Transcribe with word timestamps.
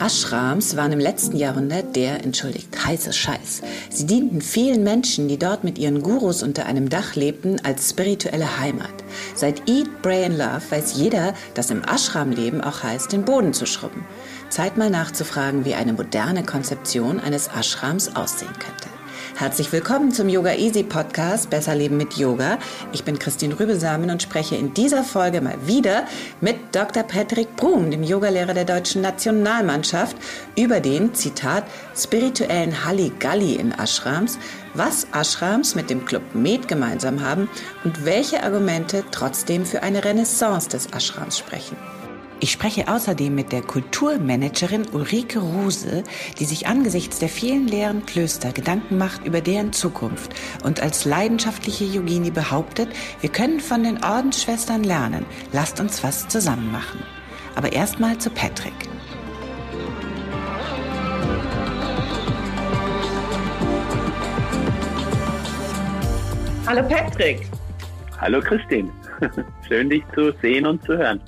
Ashrams 0.00 0.76
waren 0.76 0.92
im 0.92 0.98
letzten 0.98 1.36
Jahrhundert 1.36 1.94
der, 1.94 2.24
entschuldigt, 2.24 2.86
heiße 2.86 3.12
Scheiß. 3.12 3.60
Sie 3.90 4.06
dienten 4.06 4.40
vielen 4.40 4.82
Menschen, 4.82 5.28
die 5.28 5.38
dort 5.38 5.62
mit 5.62 5.78
ihren 5.78 6.02
Gurus 6.02 6.42
unter 6.42 6.64
einem 6.64 6.88
Dach 6.88 7.16
lebten, 7.16 7.60
als 7.64 7.90
spirituelle 7.90 8.58
Heimat. 8.58 8.94
Seit 9.34 9.68
Eat, 9.68 9.88
Pray 10.00 10.24
and 10.24 10.38
Love 10.38 10.62
weiß 10.70 10.94
jeder, 10.96 11.34
dass 11.54 11.70
im 11.70 11.82
Ashram-Leben 11.82 12.62
auch 12.62 12.82
heißt, 12.82 13.12
den 13.12 13.26
Boden 13.26 13.52
zu 13.52 13.66
schrubben. 13.66 14.06
Zeit 14.48 14.78
mal 14.78 14.90
nachzufragen, 14.90 15.66
wie 15.66 15.74
eine 15.74 15.92
moderne 15.92 16.44
Konzeption 16.44 17.20
eines 17.20 17.48
Ashrams 17.48 18.16
aussehen 18.16 18.52
könnte. 18.58 18.99
Herzlich 19.40 19.72
willkommen 19.72 20.12
zum 20.12 20.28
Yoga 20.28 20.52
Easy 20.52 20.82
Podcast 20.82 21.48
Besser 21.48 21.74
Leben 21.74 21.96
mit 21.96 22.18
Yoga. 22.18 22.58
Ich 22.92 23.04
bin 23.04 23.18
Christine 23.18 23.58
Rübesamen 23.58 24.10
und 24.10 24.20
spreche 24.20 24.54
in 24.54 24.74
dieser 24.74 25.02
Folge 25.02 25.40
mal 25.40 25.66
wieder 25.66 26.04
mit 26.42 26.56
Dr. 26.72 27.04
Patrick 27.04 27.56
Brum, 27.56 27.90
dem 27.90 28.02
Yogalehrer 28.02 28.52
der 28.52 28.66
deutschen 28.66 29.00
Nationalmannschaft, 29.00 30.14
über 30.58 30.80
den, 30.80 31.14
Zitat, 31.14 31.64
spirituellen 31.96 32.84
Halligalli 32.84 33.54
in 33.54 33.72
Ashrams, 33.72 34.38
was 34.74 35.06
Ashrams 35.14 35.74
mit 35.74 35.88
dem 35.88 36.04
Club 36.04 36.34
Med 36.34 36.68
gemeinsam 36.68 37.22
haben 37.22 37.48
und 37.82 38.04
welche 38.04 38.42
Argumente 38.42 39.04
trotzdem 39.10 39.64
für 39.64 39.82
eine 39.82 40.04
Renaissance 40.04 40.68
des 40.68 40.88
Ashrams 40.88 41.38
sprechen. 41.38 41.78
Ich 42.42 42.52
spreche 42.52 42.88
außerdem 42.88 43.34
mit 43.34 43.52
der 43.52 43.60
Kulturmanagerin 43.60 44.86
Ulrike 44.92 45.40
Ruse, 45.40 46.04
die 46.38 46.46
sich 46.46 46.66
angesichts 46.66 47.18
der 47.18 47.28
vielen 47.28 47.68
leeren 47.68 48.06
Klöster 48.06 48.52
Gedanken 48.52 48.96
macht 48.96 49.26
über 49.26 49.42
deren 49.42 49.74
Zukunft 49.74 50.32
und 50.64 50.80
als 50.80 51.04
leidenschaftliche 51.04 51.84
Yogini 51.84 52.30
behauptet, 52.30 52.88
wir 53.20 53.30
können 53.30 53.60
von 53.60 53.84
den 53.84 54.02
Ordensschwestern 54.02 54.84
lernen. 54.84 55.26
Lasst 55.52 55.80
uns 55.80 56.02
was 56.02 56.28
zusammen 56.28 56.72
machen. 56.72 57.02
Aber 57.56 57.74
erstmal 57.74 58.16
zu 58.16 58.30
Patrick. 58.30 58.72
Hallo 66.66 66.88
Patrick. 66.88 67.46
Hallo 68.18 68.40
Christine. 68.40 68.90
Schön 69.68 69.90
dich 69.90 70.04
zu 70.14 70.32
sehen 70.40 70.64
und 70.64 70.82
zu 70.84 70.96
hören. 70.96 71.20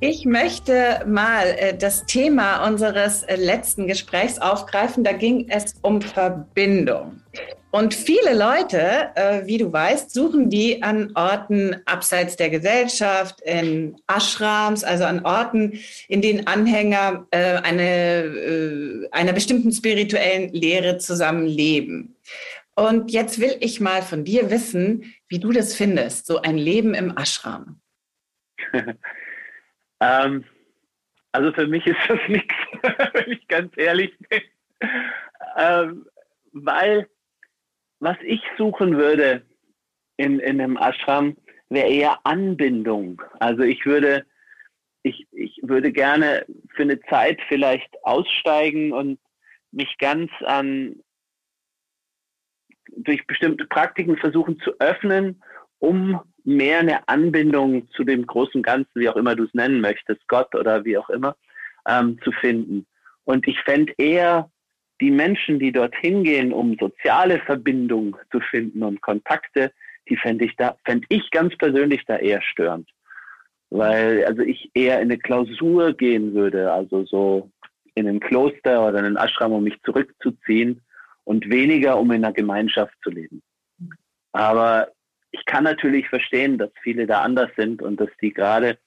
Ich 0.00 0.24
möchte 0.24 1.02
mal 1.06 1.46
äh, 1.58 1.76
das 1.76 2.06
Thema 2.06 2.66
unseres 2.66 3.24
äh, 3.24 3.36
letzten 3.36 3.86
Gesprächs 3.86 4.38
aufgreifen. 4.38 5.02
Da 5.02 5.12
ging 5.12 5.48
es 5.48 5.74
um 5.82 6.00
Verbindung. 6.00 7.20
Und 7.72 7.92
viele 7.92 8.34
Leute, 8.34 9.10
äh, 9.16 9.46
wie 9.46 9.58
du 9.58 9.72
weißt, 9.72 10.12
suchen 10.12 10.48
die 10.48 10.80
an 10.82 11.10
Orten 11.16 11.76
abseits 11.86 12.36
der 12.36 12.50
Gesellschaft, 12.50 13.40
in 13.40 13.96
Ashrams, 14.06 14.84
also 14.84 15.04
an 15.04 15.24
Orten, 15.24 15.80
in 16.08 16.22
denen 16.22 16.46
Anhänger 16.46 17.26
eine, 17.32 19.08
einer 19.10 19.32
bestimmten 19.32 19.72
spirituellen 19.72 20.52
Lehre 20.52 20.98
zusammenleben. 20.98 22.14
Und 22.76 23.10
jetzt 23.10 23.40
will 23.40 23.56
ich 23.58 23.80
mal 23.80 24.02
von 24.02 24.24
dir 24.24 24.50
wissen, 24.50 25.12
wie 25.28 25.40
du 25.40 25.50
das 25.50 25.74
findest, 25.74 26.26
so 26.26 26.40
ein 26.42 26.56
Leben 26.56 26.94
im 26.94 27.16
Ashram. 27.16 27.80
Ähm, 30.00 30.44
also 31.32 31.52
für 31.52 31.66
mich 31.66 31.86
ist 31.86 31.98
das 32.08 32.20
nichts, 32.28 32.54
wenn 33.12 33.32
ich 33.32 33.46
ganz 33.48 33.72
ehrlich 33.76 34.16
bin. 34.28 34.42
Ähm, 35.56 36.06
weil 36.52 37.08
was 38.00 38.16
ich 38.22 38.42
suchen 38.58 38.96
würde 38.96 39.42
in, 40.16 40.38
in 40.38 40.60
einem 40.60 40.76
Ashram, 40.76 41.36
wäre 41.70 41.88
eher 41.88 42.18
Anbindung. 42.24 43.22
Also 43.40 43.62
ich 43.62 43.86
würde, 43.86 44.26
ich, 45.02 45.26
ich 45.32 45.58
würde 45.62 45.90
gerne 45.90 46.44
für 46.74 46.82
eine 46.82 47.00
Zeit 47.02 47.40
vielleicht 47.48 47.92
aussteigen 48.04 48.92
und 48.92 49.18
mich 49.72 49.96
ganz 49.98 50.30
an 50.44 50.96
durch 52.96 53.26
bestimmte 53.26 53.66
Praktiken 53.66 54.16
versuchen 54.18 54.60
zu 54.60 54.78
öffnen, 54.78 55.42
um 55.78 56.20
mehr 56.44 56.80
eine 56.80 57.08
Anbindung 57.08 57.88
zu 57.90 58.04
dem 58.04 58.26
großen 58.26 58.62
Ganzen, 58.62 58.90
wie 58.94 59.08
auch 59.08 59.16
immer 59.16 59.34
du 59.34 59.44
es 59.44 59.54
nennen 59.54 59.80
möchtest, 59.80 60.26
Gott 60.28 60.54
oder 60.54 60.84
wie 60.84 60.96
auch 60.98 61.10
immer, 61.10 61.36
ähm, 61.88 62.18
zu 62.22 62.32
finden. 62.32 62.86
Und 63.24 63.48
ich 63.48 63.58
fände 63.60 63.92
eher 63.96 64.50
die 65.00 65.10
Menschen, 65.10 65.58
die 65.58 65.72
dorthin 65.72 66.22
gehen, 66.22 66.52
um 66.52 66.76
soziale 66.78 67.40
Verbindung 67.40 68.16
zu 68.30 68.40
finden 68.40 68.82
und 68.82 69.00
Kontakte, 69.00 69.72
die 70.08 70.16
fände 70.16 70.44
ich 70.44 70.54
da, 70.56 70.76
fände 70.84 71.06
ich 71.08 71.30
ganz 71.30 71.56
persönlich 71.56 72.04
da 72.06 72.16
eher 72.16 72.42
störend. 72.42 72.88
Weil, 73.70 74.24
also 74.26 74.42
ich 74.42 74.70
eher 74.74 75.00
in 75.00 75.10
eine 75.10 75.18
Klausur 75.18 75.94
gehen 75.94 76.34
würde, 76.34 76.72
also 76.72 77.04
so 77.06 77.50
in 77.94 78.06
ein 78.06 78.20
Kloster 78.20 78.86
oder 78.86 78.98
in 79.00 79.06
einen 79.06 79.16
Ashram, 79.16 79.52
um 79.52 79.64
mich 79.64 79.80
zurückzuziehen 79.82 80.82
und 81.24 81.48
weniger, 81.48 81.98
um 81.98 82.10
in 82.12 82.24
einer 82.24 82.34
Gemeinschaft 82.34 82.94
zu 83.02 83.10
leben. 83.10 83.42
Aber 84.32 84.88
ich 85.34 85.44
kann 85.46 85.64
natürlich 85.64 86.08
verstehen, 86.08 86.58
dass 86.58 86.70
viele 86.82 87.06
da 87.06 87.22
anders 87.22 87.50
sind 87.56 87.82
und 87.82 88.00
dass 88.00 88.10
die 88.20 88.32
gerade 88.32 88.78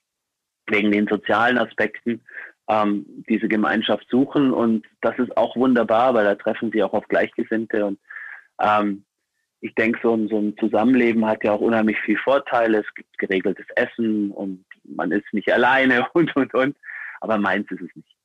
wegen 0.68 0.92
den 0.92 1.08
sozialen 1.08 1.58
Aspekten 1.58 2.22
ähm, 2.70 3.06
diese 3.28 3.50
Gemeinschaft 3.50 4.08
suchen. 4.10 4.54
Und 4.54 4.86
das 5.02 5.18
ist 5.20 5.36
auch 5.36 5.58
wunderbar, 5.58 6.14
weil 6.14 6.24
da 6.24 6.36
treffen 6.36 6.72
sie 6.72 6.84
auch 6.84 6.94
auf 6.94 7.08
Gleichgesinnte. 7.10 7.86
Und 7.86 8.00
ähm, 8.62 9.04
ich 9.60 9.76
denke, 9.76 10.00
so, 10.02 10.28
so 10.30 10.40
ein 10.40 10.56
Zusammenleben 10.58 11.26
hat 11.26 11.44
ja 11.44 11.52
auch 11.52 11.62
unheimlich 11.62 12.00
viel 12.00 12.18
Vorteile. 12.18 12.80
Es 12.80 12.94
gibt 12.96 13.18
geregeltes 13.18 13.66
Essen 13.76 14.32
und 14.32 14.64
man 14.84 15.12
ist 15.12 15.26
nicht 15.34 15.52
alleine 15.52 16.08
und, 16.14 16.34
und, 16.36 16.54
und. 16.54 16.78
Aber 17.20 17.38
meins 17.38 17.70
ist 17.72 17.82
es 17.82 17.96
nicht. 17.96 18.16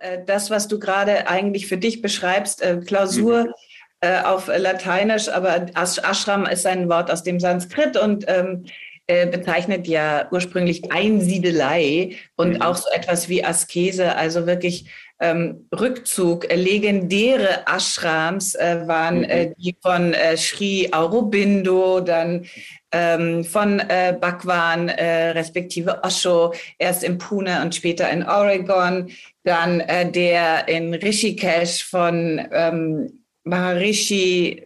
Äh, 0.00 0.24
das, 0.24 0.50
was 0.50 0.66
du 0.66 0.78
gerade 0.78 1.28
eigentlich 1.28 1.66
für 1.66 1.76
dich 1.76 2.00
beschreibst, 2.00 2.62
äh, 2.62 2.80
Klausur, 2.86 3.44
mhm 3.44 3.52
äh, 4.00 4.20
auf 4.22 4.48
Lateinisch, 4.48 5.28
aber 5.28 5.66
Ashram 5.74 6.46
ist 6.46 6.66
ein 6.66 6.88
Wort 6.88 7.10
aus 7.10 7.22
dem 7.22 7.40
Sanskrit 7.40 7.96
und 7.96 8.24
ähm, 8.28 8.64
äh, 9.06 9.26
bezeichnet 9.26 9.86
ja 9.86 10.26
ursprünglich 10.32 10.90
Einsiedelei 10.90 12.16
und 12.36 12.54
mhm. 12.54 12.62
auch 12.62 12.76
so 12.76 12.90
etwas 12.92 13.28
wie 13.28 13.44
Askese, 13.44 14.16
also 14.16 14.46
wirklich 14.46 14.90
ähm, 15.20 15.68
Rückzug. 15.72 16.52
Legendäre 16.52 17.64
Ashrams 17.66 18.54
äh, 18.54 18.86
waren 18.86 19.24
äh, 19.24 19.46
mhm. 19.46 19.54
die 19.58 19.76
von 19.80 20.12
äh, 20.12 20.36
Sri 20.36 20.88
Aurobindo, 20.92 22.00
dann 22.00 22.46
ähm, 22.92 23.44
von 23.44 23.80
äh, 23.80 24.16
Bhagwan, 24.20 24.88
äh, 24.88 25.30
respektive 25.30 26.02
Osho, 26.02 26.52
erst 26.78 27.04
in 27.04 27.18
Pune 27.18 27.62
und 27.62 27.74
später 27.74 28.10
in 28.10 28.24
Oregon, 28.24 29.10
dann 29.44 29.80
äh, 29.80 30.10
der 30.10 30.68
in 30.68 30.94
Rishikesh 30.94 31.84
von 31.84 32.46
ähm, 32.52 33.25
Maharishi 33.46 34.62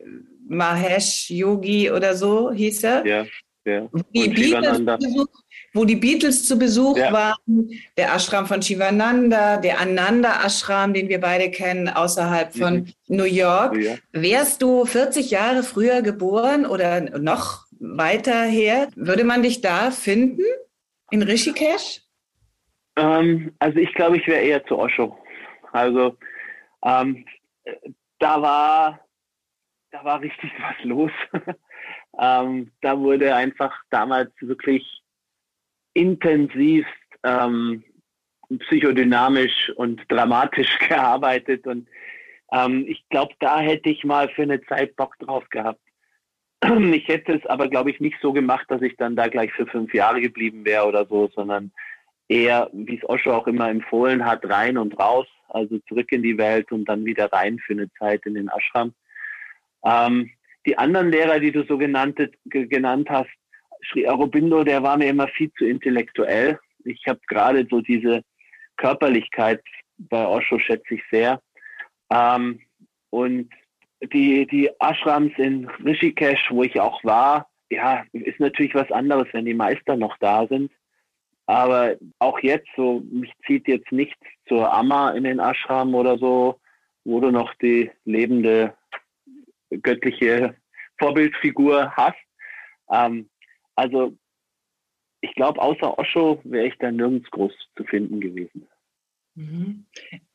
Mahesh 0.48 1.30
Yogi 1.30 1.90
oder 1.90 2.14
so 2.16 2.50
hieß 2.50 2.84
er. 2.84 3.06
Ja, 3.06 3.26
ja. 3.64 3.88
Wo 3.92 4.00
die, 4.12 4.28
Beatles 4.28 4.84
Besuch, 4.84 5.26
wo 5.74 5.84
die 5.84 5.96
Beatles 5.96 6.46
zu 6.46 6.58
Besuch 6.58 6.96
ja. 6.96 7.12
waren, 7.12 7.70
der 7.96 8.14
Ashram 8.14 8.46
von 8.46 8.62
Shivananda, 8.62 9.58
der 9.58 9.78
Ananda 9.80 10.44
Ashram, 10.44 10.94
den 10.94 11.08
wir 11.08 11.20
beide 11.20 11.50
kennen, 11.50 11.88
außerhalb 11.88 12.56
von 12.56 12.74
mhm. 12.74 12.86
New 13.08 13.24
York. 13.24 13.76
Ja. 13.76 13.96
Wärst 14.12 14.62
du 14.62 14.84
40 14.84 15.30
Jahre 15.30 15.62
früher 15.62 16.02
geboren 16.02 16.66
oder 16.66 17.18
noch 17.18 17.66
weiter 17.78 18.42
her, 18.44 18.88
würde 18.96 19.24
man 19.24 19.42
dich 19.42 19.60
da 19.60 19.90
finden? 19.90 20.42
In 21.10 21.22
Rishikesh? 21.22 22.02
Ähm, 22.96 23.52
also 23.58 23.78
ich 23.78 23.92
glaube, 23.94 24.16
ich 24.16 24.26
wäre 24.26 24.40
eher 24.40 24.64
zu 24.66 24.78
Osho. 24.78 25.16
Also 25.72 26.16
ähm, 26.84 27.24
da 28.20 28.40
war, 28.40 29.00
da 29.90 30.04
war 30.04 30.20
richtig 30.20 30.52
was 30.60 30.84
los. 30.84 31.12
ähm, 32.20 32.70
da 32.80 32.98
wurde 32.98 33.34
einfach 33.34 33.76
damals 33.90 34.30
wirklich 34.40 35.02
intensivst 35.94 36.88
ähm, 37.24 37.82
psychodynamisch 38.60 39.72
und 39.76 40.00
dramatisch 40.08 40.78
gearbeitet 40.88 41.66
und 41.66 41.88
Ähm, 42.52 42.84
ich 42.88 43.08
glaube, 43.08 43.34
da 43.38 43.60
hätte 43.60 43.90
ich 43.90 44.04
mal 44.04 44.28
für 44.28 44.42
eine 44.42 44.60
Zeit 44.62 44.96
Bock 44.96 45.18
drauf 45.18 45.48
gehabt. 45.50 45.80
Ich 46.92 47.08
hätte 47.08 47.34
es 47.34 47.46
aber, 47.46 47.68
glaube 47.68 47.90
ich, 47.90 48.00
nicht 48.00 48.18
so 48.20 48.32
gemacht, 48.32 48.66
dass 48.68 48.82
ich 48.82 48.96
dann 48.96 49.16
da 49.16 49.28
gleich 49.28 49.52
für 49.52 49.66
fünf 49.66 49.94
Jahre 49.94 50.20
geblieben 50.20 50.64
wäre 50.64 50.86
oder 50.86 51.06
so, 51.06 51.28
sondern 51.34 51.72
eher, 52.30 52.70
wie 52.72 52.96
es 52.96 53.08
Osho 53.08 53.32
auch 53.32 53.46
immer 53.48 53.68
empfohlen 53.68 54.24
hat, 54.24 54.48
rein 54.48 54.78
und 54.78 54.98
raus, 54.98 55.26
also 55.48 55.78
zurück 55.88 56.12
in 56.12 56.22
die 56.22 56.38
Welt 56.38 56.70
und 56.70 56.84
dann 56.84 57.04
wieder 57.04 57.30
rein 57.32 57.58
für 57.58 57.72
eine 57.72 57.90
Zeit 57.98 58.24
in 58.24 58.34
den 58.34 58.48
Ashram. 58.48 58.94
Ähm, 59.84 60.30
die 60.64 60.78
anderen 60.78 61.10
Lehrer, 61.10 61.40
die 61.40 61.50
du 61.50 61.64
so 61.64 61.76
genannt, 61.76 62.20
genannt 62.44 63.08
hast, 63.10 63.30
Sri 63.90 64.06
Aurobindo, 64.06 64.62
der 64.62 64.82
war 64.82 64.96
mir 64.96 65.08
immer 65.08 65.26
viel 65.28 65.50
zu 65.58 65.64
intellektuell. 65.64 66.58
Ich 66.84 67.02
habe 67.08 67.18
gerade 67.26 67.66
so 67.68 67.80
diese 67.80 68.22
Körperlichkeit 68.76 69.62
bei 69.98 70.24
Osho 70.24 70.58
schätze 70.58 70.94
ich 70.94 71.02
sehr. 71.10 71.40
Ähm, 72.10 72.60
und 73.10 73.50
die, 74.12 74.46
die 74.46 74.70
Ashrams 74.78 75.32
in 75.36 75.68
Rishikesh, 75.84 76.50
wo 76.50 76.62
ich 76.62 76.78
auch 76.78 77.02
war, 77.02 77.48
ja, 77.70 78.04
ist 78.12 78.38
natürlich 78.38 78.74
was 78.74 78.90
anderes, 78.92 79.26
wenn 79.32 79.44
die 79.44 79.54
Meister 79.54 79.96
noch 79.96 80.16
da 80.18 80.46
sind. 80.46 80.70
Aber 81.50 81.96
auch 82.20 82.38
jetzt, 82.44 82.68
so, 82.76 83.02
mich 83.10 83.32
zieht 83.44 83.66
jetzt 83.66 83.90
nichts 83.90 84.24
zur 84.46 84.72
Amma 84.72 85.10
in 85.10 85.24
den 85.24 85.40
Ashram 85.40 85.96
oder 85.96 86.16
so, 86.16 86.60
wo 87.04 87.18
du 87.18 87.32
noch 87.32 87.52
die 87.54 87.90
lebende 88.04 88.72
göttliche 89.82 90.54
Vorbildfigur 91.00 91.90
hast. 91.96 92.22
Ähm, 92.88 93.28
also, 93.74 94.16
ich 95.22 95.34
glaube, 95.34 95.60
außer 95.60 95.98
Osho 95.98 96.40
wäre 96.44 96.68
ich 96.68 96.74
da 96.78 96.92
nirgends 96.92 97.28
groß 97.32 97.52
zu 97.76 97.82
finden 97.82 98.20
gewesen. 98.20 98.68
Mhm. 99.34 99.86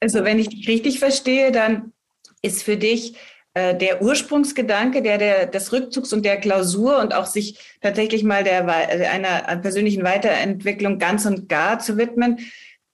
Also, 0.02 0.26
wenn 0.26 0.38
ich 0.38 0.50
dich 0.50 0.68
richtig 0.68 1.00
verstehe, 1.00 1.54
dann 1.54 1.94
ist 2.42 2.62
für 2.62 2.76
dich 2.76 3.18
der 3.56 4.02
Ursprungsgedanke, 4.02 5.02
der, 5.02 5.18
der 5.18 5.46
des 5.46 5.72
Rückzugs 5.72 6.12
und 6.12 6.26
der 6.26 6.38
Klausur 6.38 7.00
und 7.00 7.14
auch 7.14 7.26
sich 7.26 7.78
tatsächlich 7.82 8.24
mal 8.24 8.44
der 8.44 8.68
einer 8.68 9.56
persönlichen 9.62 10.04
Weiterentwicklung 10.04 11.00
ganz 11.00 11.26
und 11.26 11.48
gar 11.48 11.80
zu 11.80 11.98
widmen, 11.98 12.40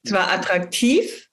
zwar 0.06 0.32
attraktiv, 0.32 1.31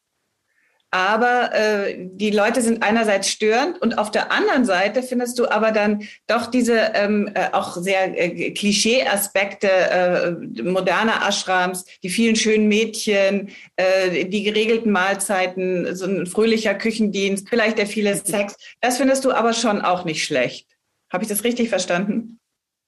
aber 0.90 1.50
äh, 1.52 1.96
die 1.98 2.30
Leute 2.30 2.62
sind 2.62 2.82
einerseits 2.82 3.28
störend 3.28 3.80
und 3.82 3.98
auf 3.98 4.10
der 4.10 4.32
anderen 4.32 4.64
Seite 4.64 5.02
findest 5.02 5.38
du 5.38 5.46
aber 5.46 5.70
dann 5.70 6.04
doch 6.26 6.46
diese 6.46 6.92
ähm, 6.94 7.30
äh, 7.34 7.48
auch 7.52 7.76
sehr 7.76 8.18
äh, 8.18 8.52
Klischee-Aspekte 8.52 9.68
äh, 9.68 10.62
moderner 10.62 11.26
Ashrams, 11.28 11.84
die 12.02 12.08
vielen 12.08 12.36
schönen 12.36 12.68
Mädchen, 12.68 13.50
äh, 13.76 14.24
die 14.24 14.42
geregelten 14.42 14.90
Mahlzeiten, 14.90 15.94
so 15.94 16.06
ein 16.06 16.26
fröhlicher 16.26 16.74
Küchendienst, 16.74 17.50
vielleicht 17.50 17.76
der 17.76 17.86
viele 17.86 18.16
Sex. 18.16 18.56
Das 18.80 18.96
findest 18.96 19.26
du 19.26 19.32
aber 19.32 19.52
schon 19.52 19.82
auch 19.82 20.06
nicht 20.06 20.24
schlecht. 20.24 20.68
Habe 21.12 21.22
ich 21.22 21.28
das 21.28 21.44
richtig 21.44 21.68
verstanden? 21.68 22.38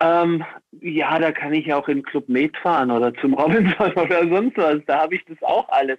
Ähm, 0.01 0.43
ja, 0.81 1.19
da 1.19 1.33
kann 1.33 1.53
ich 1.53 1.73
auch 1.75 1.89
in 1.89 2.03
Club 2.03 2.31
Med 2.31 2.57
fahren 2.57 2.91
oder 2.91 3.13
zum 3.15 3.35
Robinson 3.35 3.93
oder 3.97 4.27
sonst 4.27 4.57
was. 4.57 4.79
Da 4.87 5.01
habe 5.01 5.17
ich 5.17 5.25
das 5.27 5.43
auch 5.43 5.69
alles. 5.69 5.99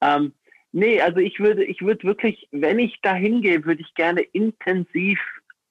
Ähm, 0.00 0.32
Nee, 0.78 1.00
also 1.00 1.20
ich 1.20 1.40
würde, 1.40 1.64
ich 1.64 1.80
würde 1.80 2.04
wirklich, 2.04 2.48
wenn 2.52 2.78
ich 2.78 2.98
da 3.00 3.14
hingehe, 3.14 3.64
würde 3.64 3.80
ich 3.80 3.94
gerne 3.94 4.20
intensiv 4.20 5.18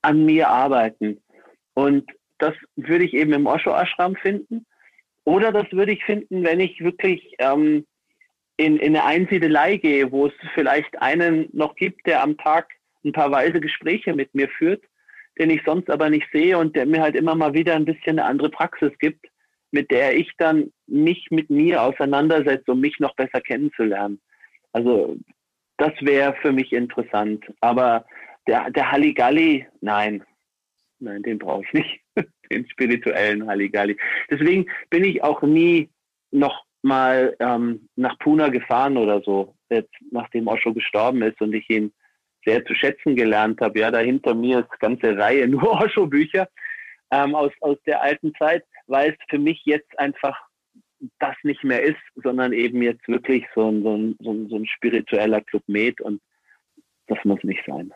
an 0.01 0.25
mir 0.25 0.49
arbeiten. 0.49 1.21
Und 1.75 2.09
das 2.39 2.55
würde 2.75 3.05
ich 3.05 3.13
eben 3.13 3.31
im 3.31 3.45
Osho 3.45 3.69
Ashram 3.69 4.15
finden. 4.15 4.65
Oder 5.23 5.51
das 5.51 5.71
würde 5.71 5.91
ich 5.91 6.03
finden, 6.03 6.43
wenn 6.43 6.59
ich 6.59 6.83
wirklich 6.83 7.35
ähm, 7.37 7.85
in, 8.57 8.77
in 8.77 8.95
eine 8.95 9.05
Einsiedelei 9.05 9.77
gehe, 9.77 10.11
wo 10.11 10.25
es 10.25 10.33
vielleicht 10.55 10.99
einen 10.99 11.49
noch 11.53 11.75
gibt, 11.75 12.07
der 12.07 12.23
am 12.23 12.35
Tag 12.37 12.67
ein 13.03 13.11
paar 13.11 13.29
weise 13.29 13.61
Gespräche 13.61 14.15
mit 14.15 14.33
mir 14.33 14.49
führt, 14.49 14.83
den 15.37 15.51
ich 15.51 15.61
sonst 15.67 15.91
aber 15.91 16.09
nicht 16.09 16.25
sehe 16.33 16.57
und 16.57 16.75
der 16.75 16.87
mir 16.87 17.03
halt 17.03 17.15
immer 17.15 17.35
mal 17.35 17.53
wieder 17.53 17.75
ein 17.75 17.85
bisschen 17.85 18.17
eine 18.17 18.25
andere 18.25 18.49
Praxis 18.49 18.91
gibt, 18.97 19.27
mit 19.69 19.91
der 19.91 20.17
ich 20.17 20.31
dann 20.39 20.71
mich 20.87 21.27
mit 21.29 21.51
mir 21.51 21.83
auseinandersetze, 21.83 22.71
um 22.71 22.79
mich 22.79 22.99
noch 22.99 23.15
besser 23.15 23.41
kennenzulernen. 23.41 24.19
Also 24.75 25.15
das 25.77 25.93
wäre 26.01 26.35
für 26.41 26.51
mich 26.51 26.73
interessant. 26.73 27.45
Aber 27.61 28.05
der, 28.45 28.69
der 28.71 28.91
Halligalli, 28.91 29.65
nein, 29.79 30.21
nein, 30.99 31.23
den 31.23 31.39
brauche 31.39 31.63
ich 31.63 31.73
nicht. 31.73 32.01
den 32.51 32.67
spirituellen 32.69 33.47
Halligalli. 33.47 33.97
Deswegen 34.29 34.69
bin 34.89 35.05
ich 35.05 35.23
auch 35.23 35.41
nie 35.41 35.89
noch 36.31 36.65
mal 36.81 37.35
ähm, 37.39 37.87
nach 37.95 38.19
Pune 38.19 38.51
gefahren 38.51 38.97
oder 38.97 39.21
so, 39.21 39.55
jetzt, 39.69 39.93
nachdem 40.11 40.47
Osho 40.47 40.73
gestorben 40.73 41.21
ist 41.21 41.39
und 41.41 41.53
ich 41.53 41.67
ihn 41.69 41.93
sehr 42.45 42.63
zu 42.65 42.75
schätzen 42.75 43.15
gelernt 43.15 43.61
habe. 43.61 43.79
Ja, 43.79 43.91
da 43.91 43.99
hinter 43.99 44.35
mir 44.35 44.59
ist 44.59 44.69
eine 44.71 44.97
ganze 44.97 45.17
Reihe 45.17 45.47
nur 45.47 45.71
Osho-Bücher 45.81 46.49
ähm, 47.11 47.33
aus, 47.33 47.51
aus 47.61 47.77
der 47.85 48.01
alten 48.01 48.33
Zeit, 48.35 48.65
weil 48.87 49.11
es 49.11 49.17
für 49.29 49.39
mich 49.39 49.61
jetzt 49.63 49.97
einfach 49.97 50.37
das 51.19 51.35
nicht 51.43 51.63
mehr 51.63 51.81
ist, 51.81 52.01
sondern 52.15 52.53
eben 52.53 52.81
jetzt 52.81 53.07
wirklich 53.07 53.45
so 53.55 53.69
ein, 53.69 53.83
so 53.83 53.95
ein, 53.95 54.17
so 54.19 54.31
ein, 54.31 54.49
so 54.49 54.55
ein 54.57 54.67
spiritueller 54.67 55.41
Club 55.41 55.63
Med 55.67 56.01
und 56.01 56.21
das 57.07 57.17
muss 57.23 57.43
nicht 57.43 57.63
sein. 57.67 57.93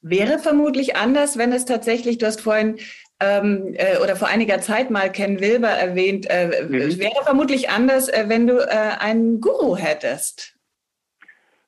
Wäre 0.00 0.38
vermutlich 0.38 0.96
anders, 0.96 1.38
wenn 1.38 1.52
es 1.52 1.64
tatsächlich, 1.64 2.18
du 2.18 2.26
hast 2.26 2.42
vorhin 2.42 2.78
ähm, 3.20 3.74
äh, 3.74 3.98
oder 4.02 4.16
vor 4.16 4.28
einiger 4.28 4.60
Zeit 4.60 4.90
mal 4.90 5.10
Ken 5.10 5.40
Wilber 5.40 5.70
erwähnt, 5.70 6.26
äh, 6.28 6.66
mhm. 6.68 6.98
wäre 6.98 7.24
vermutlich 7.24 7.70
anders, 7.70 8.08
äh, 8.08 8.24
wenn 8.28 8.46
du 8.46 8.58
äh, 8.58 8.96
einen 8.98 9.40
Guru 9.40 9.76
hättest. 9.76 10.58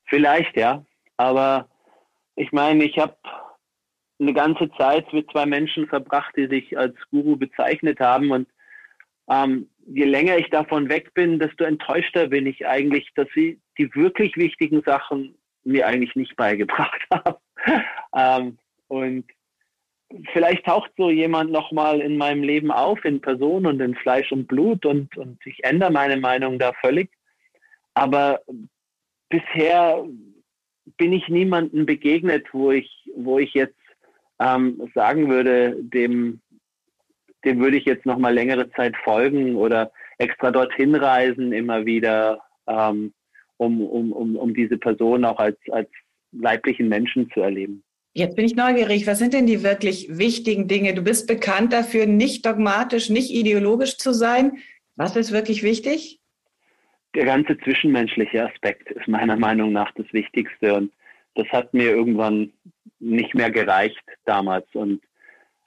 Vielleicht, 0.04 0.54
ja. 0.56 0.84
Aber 1.16 1.68
ich 2.34 2.52
meine, 2.52 2.84
ich 2.84 2.98
habe 2.98 3.16
eine 4.20 4.34
ganze 4.34 4.70
Zeit 4.76 5.10
mit 5.12 5.30
zwei 5.30 5.46
Menschen 5.46 5.86
verbracht, 5.88 6.34
die 6.36 6.46
sich 6.46 6.76
als 6.76 6.94
Guru 7.10 7.36
bezeichnet 7.36 8.00
haben 8.00 8.30
und 8.30 8.48
ähm, 9.28 9.68
je 9.86 10.04
länger 10.04 10.38
ich 10.38 10.50
davon 10.50 10.88
weg 10.88 11.14
bin, 11.14 11.38
desto 11.38 11.64
enttäuschter 11.64 12.28
bin 12.28 12.46
ich 12.46 12.66
eigentlich, 12.66 13.08
dass 13.14 13.28
sie 13.34 13.60
die 13.78 13.94
wirklich 13.94 14.36
wichtigen 14.36 14.82
Sachen 14.82 15.36
mir 15.64 15.86
eigentlich 15.86 16.14
nicht 16.16 16.36
beigebracht 16.36 17.00
haben. 17.10 17.36
ähm, 18.16 18.58
und 18.88 19.24
vielleicht 20.32 20.64
taucht 20.66 20.90
so 20.96 21.10
jemand 21.10 21.50
nochmal 21.50 22.00
in 22.00 22.16
meinem 22.16 22.42
Leben 22.42 22.70
auf, 22.70 23.04
in 23.04 23.20
Person 23.20 23.66
und 23.66 23.80
in 23.80 23.94
Fleisch 23.96 24.30
und 24.32 24.46
Blut 24.46 24.86
und, 24.86 25.16
und 25.16 25.44
ich 25.44 25.64
ändere 25.64 25.90
meine 25.90 26.16
Meinung 26.16 26.58
da 26.58 26.72
völlig. 26.80 27.10
Aber 27.94 28.40
bisher 29.28 30.04
bin 30.96 31.12
ich 31.12 31.28
niemandem 31.28 31.86
begegnet, 31.86 32.46
wo 32.52 32.70
ich, 32.70 32.90
wo 33.16 33.38
ich 33.38 33.54
jetzt 33.54 33.74
ähm, 34.38 34.90
sagen 34.94 35.28
würde, 35.28 35.76
dem 35.80 36.40
dem 37.44 37.60
würde 37.60 37.76
ich 37.76 37.84
jetzt 37.84 38.06
noch 38.06 38.18
mal 38.18 38.34
längere 38.34 38.70
Zeit 38.70 38.96
folgen 39.04 39.56
oder 39.56 39.92
extra 40.18 40.50
dorthin 40.50 40.94
reisen 40.94 41.52
immer 41.52 41.86
wieder, 41.86 42.40
ähm, 42.66 43.12
um, 43.56 43.80
um, 43.82 44.12
um, 44.12 44.36
um 44.36 44.54
diese 44.54 44.78
Person 44.78 45.24
auch 45.24 45.38
als, 45.38 45.58
als 45.70 45.88
leiblichen 46.32 46.88
Menschen 46.88 47.30
zu 47.30 47.40
erleben. 47.40 47.82
Jetzt 48.14 48.34
bin 48.34 48.46
ich 48.46 48.56
neugierig. 48.56 49.06
Was 49.06 49.18
sind 49.18 49.34
denn 49.34 49.46
die 49.46 49.62
wirklich 49.62 50.08
wichtigen 50.10 50.68
Dinge? 50.68 50.94
Du 50.94 51.02
bist 51.02 51.26
bekannt 51.26 51.74
dafür, 51.74 52.06
nicht 52.06 52.46
dogmatisch, 52.46 53.10
nicht 53.10 53.30
ideologisch 53.30 53.98
zu 53.98 54.14
sein. 54.14 54.58
Was 54.96 55.16
ist 55.16 55.32
wirklich 55.32 55.62
wichtig? 55.62 56.18
Der 57.14 57.26
ganze 57.26 57.58
zwischenmenschliche 57.58 58.48
Aspekt 58.48 58.90
ist 58.90 59.06
meiner 59.06 59.36
Meinung 59.36 59.72
nach 59.72 59.92
das 59.92 60.06
Wichtigste. 60.12 60.74
Und 60.74 60.92
das 61.34 61.46
hat 61.48 61.74
mir 61.74 61.90
irgendwann 61.90 62.54
nicht 63.00 63.34
mehr 63.34 63.50
gereicht 63.50 64.02
damals. 64.24 64.66
Und 64.72 65.02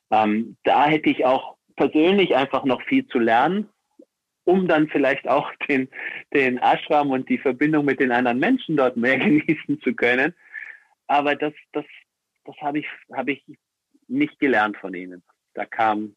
ähm, 0.10 0.58
da 0.64 0.88
hätte 0.88 1.12
ich 1.12 1.26
auch 1.26 1.56
persönlich 1.79 2.36
einfach 2.36 2.65
noch 2.65 2.81
viel 2.83 3.07
zu 3.07 3.19
lernen, 3.19 3.69
um 4.43 4.67
dann 4.67 4.89
vielleicht 4.89 5.27
auch 5.27 5.50
den, 5.69 5.89
den 6.33 6.57
Ashram 6.57 7.09
und 7.12 7.29
die 7.29 7.38
Verbindung 7.38 7.86
mit 7.86 8.00
den 8.00 8.12
anderen 8.12 8.39
Menschen 8.39 8.75
dort 8.75 8.98
mehr 8.98 9.17
genießen 9.25 9.81
zu 9.81 9.93
können. 9.93 10.36
Aber 11.07 11.36
das, 11.36 11.53
das, 11.71 11.86
das 12.45 12.55
habe 12.57 12.79
ich, 12.79 12.86
habe 13.13 13.31
ich 13.31 13.43
nicht 14.07 14.38
gelernt 14.39 14.77
von 14.77 14.93
ihnen. 14.93 15.24
Da 15.53 15.65
kam 15.65 16.15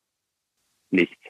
nichts. 0.90 1.22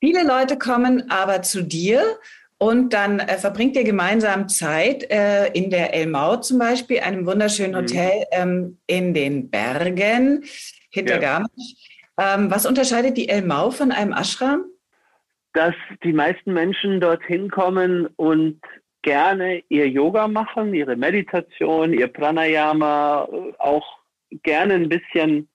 Viele 0.00 0.26
Leute 0.26 0.58
kommen 0.58 1.10
aber 1.10 1.42
zu 1.42 1.62
dir 1.62 2.18
und 2.58 2.92
dann 2.92 3.20
äh, 3.20 3.38
verbringt 3.38 3.76
ihr 3.76 3.84
gemeinsam 3.84 4.48
Zeit 4.48 5.08
äh, 5.10 5.48
in 5.52 5.70
der 5.70 5.94
Elmau 5.94 6.36
zum 6.36 6.58
Beispiel, 6.58 7.00
einem 7.00 7.24
wunderschönen 7.24 7.72
mhm. 7.72 7.76
Hotel 7.76 8.18
mhm. 8.18 8.26
ähm, 8.32 8.78
in 8.86 9.14
den 9.14 9.50
Bergen 9.50 10.44
hinter 10.90 11.14
ja. 11.14 11.20
Garmisch. 11.20 11.97
Ähm, 12.18 12.50
was 12.50 12.66
unterscheidet 12.66 13.16
die 13.16 13.28
El 13.28 13.42
Mau 13.42 13.70
von 13.70 13.92
einem 13.92 14.12
Ashram? 14.12 14.64
Dass 15.52 15.74
die 16.02 16.12
meisten 16.12 16.52
Menschen 16.52 17.00
dorthin 17.00 17.50
kommen 17.50 18.08
und 18.16 18.60
gerne 19.02 19.62
ihr 19.68 19.88
Yoga 19.88 20.28
machen, 20.28 20.74
ihre 20.74 20.96
Meditation, 20.96 21.92
ihr 21.92 22.08
Pranayama, 22.08 23.28
auch 23.58 23.98
gerne 24.42 24.74
ein 24.74 24.88
bisschen 24.88 25.48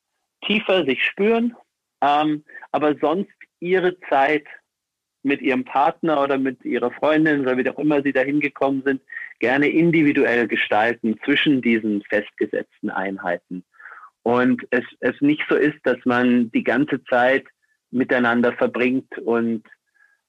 tiefer 0.46 0.86
sich 0.86 1.03
spüren, 1.03 1.55
ähm, 2.01 2.43
aber 2.72 2.96
sonst 3.00 3.32
ihre 3.60 4.00
Zeit 4.10 4.46
mit 5.24 5.41
ihrem 5.41 5.63
Partner 5.63 6.22
oder 6.22 6.38
mit 6.38 6.63
ihrer 6.65 6.91
Freundin 6.91 7.41
oder 7.41 7.58
wie 7.58 7.70
auch 7.70 7.79
immer 7.79 8.01
sie 8.01 8.12
dahin 8.12 8.39
gekommen 8.39 8.84
sind, 8.86 9.01
gerne 9.39 9.67
individuell 9.67 10.48
gestalten 10.48 11.17
zwischen 11.24 11.62
diesen 11.62 12.01
festgesetzten 12.03 12.89
Einheiten. 12.89 13.63
Und 14.24 14.65
es, 14.72 14.84
es 15.01 15.20
nicht 15.20 15.44
so 15.50 15.56
ist, 15.56 15.80
dass 15.84 15.98
man 16.06 16.51
die 16.51 16.63
ganze 16.63 17.03
Zeit 17.06 17.46
miteinander 17.92 18.53
verbringt 18.53 19.18
und 19.20 19.63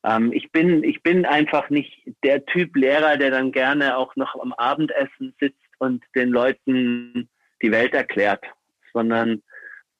ähm, 0.05 0.33
ich 0.33 0.53
bin, 0.53 0.85
ich 0.85 1.03
bin 1.03 1.25
einfach 1.25 1.71
nicht 1.71 2.13
der 2.23 2.45
Typ 2.45 2.77
Lehrer, 2.77 3.17
der 3.17 3.31
dann 3.31 3.53
gerne 3.53 3.97
auch 3.97 4.15
noch 4.17 4.39
am 4.41 4.53
Abendessen 4.53 5.35
sitzt 5.41 5.59
und 5.79 6.05
den 6.15 6.29
Leuten 6.29 7.29
die 7.63 7.73
Welt 7.73 7.95
erklärt, 7.95 8.45
sondern 8.93 9.43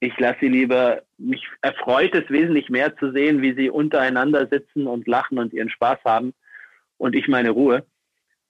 ich 0.01 0.17
lasse 0.19 0.39
sie 0.43 0.49
lieber, 0.49 1.03
mich 1.17 1.43
erfreut 1.63 2.15
es 2.15 2.29
wesentlich 2.29 2.69
mehr 2.69 2.95
zu 2.99 3.13
sehen, 3.13 3.41
wie 3.41 3.55
sie 3.55 3.71
untereinander 3.71 4.47
sitzen 4.49 4.87
und 4.87 5.09
lachen 5.09 5.39
und 5.39 5.55
ihren 5.55 5.71
Spaß 5.71 5.99
haben 6.05 6.35
und 6.99 7.17
ich 7.17 7.27
meine 7.27 7.51
Ruhe. 7.51 7.87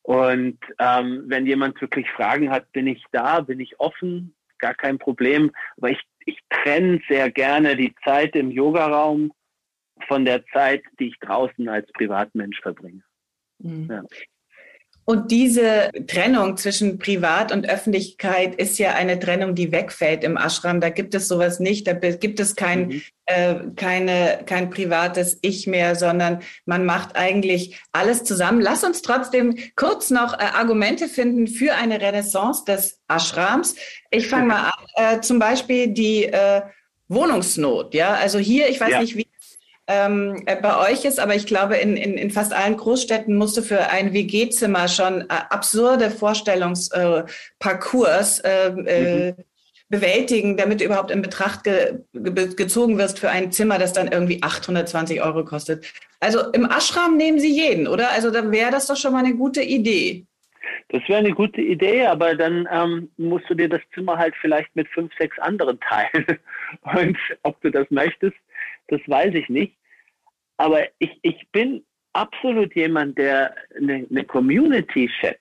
Und 0.02 0.58
ähm, 0.80 1.24
wenn 1.26 1.46
jemand 1.46 1.80
wirklich 1.80 2.10
Fragen 2.10 2.50
hat, 2.50 2.72
bin 2.72 2.88
ich 2.88 3.02
da, 3.12 3.40
bin 3.40 3.60
ich 3.60 3.78
offen, 3.78 4.34
gar 4.64 4.74
kein 4.74 4.98
Problem. 4.98 5.50
Aber 5.76 5.90
ich, 5.90 6.00
ich 6.24 6.38
trenne 6.48 7.00
sehr 7.08 7.30
gerne 7.30 7.76
die 7.76 7.94
Zeit 8.02 8.34
im 8.34 8.50
Yogaraum 8.50 9.30
von 10.08 10.24
der 10.24 10.44
Zeit, 10.46 10.82
die 10.98 11.08
ich 11.08 11.18
draußen 11.20 11.68
als 11.68 11.90
Privatmensch 11.92 12.60
verbringe. 12.62 13.02
Mhm. 13.58 13.88
Ja. 13.90 14.02
Und 15.06 15.30
diese 15.30 15.90
Trennung 16.06 16.56
zwischen 16.56 16.98
Privat 16.98 17.52
und 17.52 17.68
Öffentlichkeit 17.68 18.54
ist 18.54 18.78
ja 18.78 18.94
eine 18.94 19.18
Trennung, 19.18 19.54
die 19.54 19.70
wegfällt 19.70 20.24
im 20.24 20.36
Ashram. 20.38 20.80
Da 20.80 20.88
gibt 20.88 21.14
es 21.14 21.28
sowas 21.28 21.60
nicht. 21.60 21.86
Da 21.86 21.92
gibt 21.92 22.40
es 22.40 22.56
kein, 22.56 22.88
mhm. 22.88 23.02
äh, 23.26 23.54
keine, 23.76 24.40
kein 24.46 24.70
privates 24.70 25.38
Ich 25.42 25.66
mehr, 25.66 25.94
sondern 25.94 26.40
man 26.64 26.86
macht 26.86 27.16
eigentlich 27.16 27.80
alles 27.92 28.24
zusammen. 28.24 28.62
Lass 28.62 28.82
uns 28.82 29.02
trotzdem 29.02 29.56
kurz 29.76 30.10
noch 30.10 30.32
äh, 30.34 30.42
Argumente 30.42 31.08
finden 31.08 31.48
für 31.48 31.74
eine 31.74 32.00
Renaissance 32.00 32.64
des 32.64 33.00
Ashrams. 33.08 33.76
Ich 34.10 34.28
fange 34.28 34.46
mal 34.46 34.70
an. 34.70 35.16
Äh, 35.18 35.20
zum 35.20 35.38
Beispiel 35.38 35.88
die 35.88 36.24
äh, 36.24 36.62
Wohnungsnot. 37.08 37.92
Ja, 37.94 38.14
also 38.14 38.38
hier, 38.38 38.68
ich 38.70 38.80
weiß 38.80 38.90
ja. 38.90 39.00
nicht, 39.00 39.16
wie 39.16 39.26
ähm, 39.86 40.42
äh, 40.46 40.56
bei 40.60 40.90
euch 40.90 41.04
ist, 41.04 41.20
aber 41.20 41.34
ich 41.34 41.46
glaube, 41.46 41.76
in, 41.76 41.96
in, 41.96 42.14
in 42.14 42.30
fast 42.30 42.54
allen 42.54 42.76
Großstädten 42.76 43.36
musst 43.36 43.56
du 43.56 43.62
für 43.62 43.90
ein 43.90 44.12
WG-Zimmer 44.12 44.88
schon 44.88 45.20
äh, 45.22 45.26
absurde 45.50 46.10
Vorstellungsparcours 46.10 48.40
äh, 48.40 48.66
äh, 48.68 49.32
mhm. 49.32 49.36
bewältigen, 49.90 50.56
damit 50.56 50.80
du 50.80 50.84
überhaupt 50.84 51.10
in 51.10 51.20
Betracht 51.20 51.64
ge 51.64 51.98
ge 52.14 52.54
gezogen 52.54 52.96
wirst 52.96 53.18
für 53.18 53.28
ein 53.28 53.52
Zimmer, 53.52 53.78
das 53.78 53.92
dann 53.92 54.08
irgendwie 54.08 54.42
820 54.42 55.20
Euro 55.22 55.44
kostet. 55.44 55.84
Also 56.20 56.50
im 56.52 56.64
Ashram 56.64 57.18
nehmen 57.18 57.38
sie 57.38 57.54
jeden, 57.54 57.86
oder? 57.86 58.10
Also 58.10 58.30
dann 58.30 58.52
wäre 58.52 58.70
das 58.70 58.86
doch 58.86 58.96
schon 58.96 59.12
mal 59.12 59.24
eine 59.24 59.34
gute 59.34 59.62
Idee. 59.62 60.24
Das 60.88 61.02
wäre 61.08 61.18
eine 61.18 61.32
gute 61.32 61.60
Idee, 61.60 62.06
aber 62.06 62.34
dann 62.34 62.66
ähm, 62.70 63.10
musst 63.16 63.50
du 63.50 63.54
dir 63.54 63.68
das 63.68 63.82
Zimmer 63.92 64.16
halt 64.16 64.34
vielleicht 64.40 64.74
mit 64.76 64.88
fünf, 64.88 65.12
sechs 65.18 65.38
anderen 65.38 65.78
teilen. 65.80 66.38
Und 66.96 67.18
ob 67.42 67.60
du 67.60 67.70
das 67.70 67.86
möchtest, 67.90 68.36
das 68.88 69.00
weiß 69.06 69.34
ich 69.34 69.48
nicht. 69.48 69.76
Aber 70.56 70.84
ich, 70.98 71.18
ich 71.22 71.48
bin 71.52 71.84
absolut 72.12 72.74
jemand, 72.74 73.18
der 73.18 73.54
eine, 73.76 74.06
eine 74.08 74.24
Community 74.24 75.10
schätzt. 75.20 75.40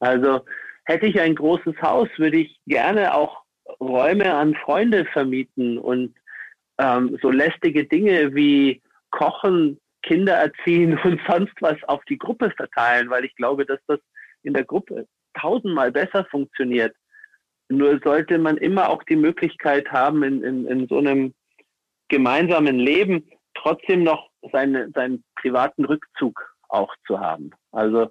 Also 0.00 0.44
hätte 0.84 1.06
ich 1.06 1.20
ein 1.20 1.34
großes 1.34 1.80
Haus, 1.80 2.08
würde 2.16 2.38
ich 2.38 2.60
gerne 2.66 3.14
auch 3.14 3.42
Räume 3.80 4.34
an 4.34 4.54
Freunde 4.54 5.04
vermieten 5.06 5.78
und 5.78 6.14
ähm, 6.78 7.18
so 7.22 7.30
lästige 7.30 7.84
Dinge 7.84 8.34
wie 8.34 8.82
Kochen, 9.10 9.78
Kinder 10.02 10.34
erziehen 10.34 10.98
und 11.04 11.20
sonst 11.28 11.54
was 11.60 11.82
auf 11.84 12.04
die 12.04 12.18
Gruppe 12.18 12.50
verteilen, 12.50 13.08
weil 13.10 13.24
ich 13.24 13.34
glaube, 13.36 13.64
dass 13.64 13.80
das 13.86 14.00
in 14.42 14.52
der 14.52 14.64
Gruppe 14.64 15.06
tausendmal 15.38 15.90
besser 15.90 16.24
funktioniert. 16.30 16.94
Nur 17.70 17.98
sollte 18.04 18.38
man 18.38 18.58
immer 18.58 18.90
auch 18.90 19.02
die 19.04 19.16
Möglichkeit 19.16 19.90
haben, 19.90 20.22
in, 20.22 20.42
in, 20.42 20.66
in 20.66 20.86
so 20.86 20.98
einem 20.98 21.32
gemeinsamen 22.14 22.78
Leben 22.78 23.28
trotzdem 23.54 24.04
noch 24.04 24.30
seine, 24.52 24.88
seinen 24.94 25.24
privaten 25.34 25.84
Rückzug 25.84 26.40
auch 26.68 26.94
zu 27.08 27.18
haben. 27.18 27.50
Also 27.72 28.08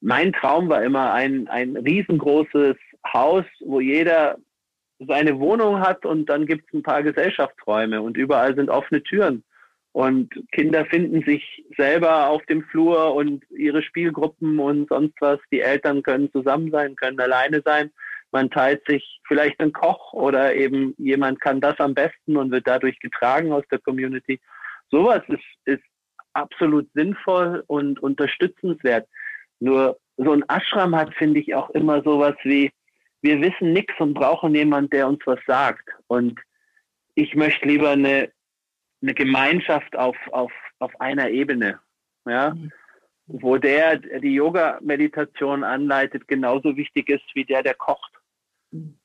mein 0.00 0.32
Traum 0.32 0.68
war 0.68 0.84
immer 0.84 1.12
ein, 1.12 1.48
ein 1.48 1.76
riesengroßes 1.76 2.76
Haus, 3.12 3.44
wo 3.64 3.80
jeder 3.80 4.38
seine 5.00 5.40
Wohnung 5.40 5.80
hat 5.80 6.06
und 6.06 6.26
dann 6.26 6.46
gibt 6.46 6.68
es 6.68 6.74
ein 6.74 6.84
paar 6.84 7.02
Gesellschaftsräume 7.02 8.00
und 8.00 8.16
überall 8.16 8.54
sind 8.54 8.70
offene 8.70 9.02
Türen. 9.02 9.42
Und 9.92 10.30
Kinder 10.52 10.86
finden 10.86 11.24
sich 11.24 11.64
selber 11.76 12.28
auf 12.28 12.46
dem 12.46 12.62
Flur 12.62 13.12
und 13.16 13.42
ihre 13.50 13.82
Spielgruppen 13.82 14.60
und 14.60 14.88
sonst 14.88 15.14
was. 15.20 15.40
Die 15.50 15.60
Eltern 15.60 16.04
können 16.04 16.30
zusammen 16.30 16.70
sein, 16.70 16.94
können 16.94 17.18
alleine 17.18 17.62
sein 17.64 17.90
man 18.32 18.50
teilt 18.50 18.82
sich 18.86 19.20
vielleicht 19.26 19.60
einen 19.60 19.72
Koch 19.72 20.12
oder 20.12 20.54
eben 20.54 20.94
jemand 20.98 21.40
kann 21.40 21.60
das 21.60 21.78
am 21.80 21.94
besten 21.94 22.36
und 22.36 22.50
wird 22.50 22.66
dadurch 22.66 22.98
getragen 23.00 23.52
aus 23.52 23.64
der 23.70 23.80
Community. 23.80 24.40
Sowas 24.90 25.22
ist, 25.28 25.44
ist 25.64 25.82
absolut 26.32 26.88
sinnvoll 26.94 27.64
und 27.66 28.00
unterstützenswert. 28.00 29.08
Nur 29.58 29.98
so 30.16 30.32
ein 30.32 30.44
Ashram 30.48 30.94
hat, 30.94 31.14
finde 31.14 31.40
ich, 31.40 31.54
auch 31.54 31.70
immer 31.70 32.02
sowas 32.02 32.34
wie, 32.42 32.70
wir 33.22 33.40
wissen 33.40 33.72
nichts 33.72 33.94
und 33.98 34.14
brauchen 34.14 34.54
jemand, 34.54 34.92
der 34.92 35.08
uns 35.08 35.20
was 35.26 35.40
sagt. 35.46 35.88
Und 36.06 36.40
ich 37.14 37.34
möchte 37.34 37.66
lieber 37.66 37.90
eine, 37.90 38.30
eine 39.02 39.14
Gemeinschaft 39.14 39.96
auf, 39.96 40.16
auf, 40.32 40.52
auf 40.78 40.98
einer 41.00 41.30
Ebene. 41.30 41.80
Ja? 42.26 42.56
Wo 43.26 43.58
der, 43.58 43.98
der 43.98 44.20
die 44.20 44.34
Yoga-Meditation 44.34 45.64
anleitet, 45.64 46.28
genauso 46.28 46.76
wichtig 46.76 47.08
ist 47.08 47.24
wie 47.34 47.44
der, 47.44 47.62
der 47.62 47.74
kocht. 47.74 48.19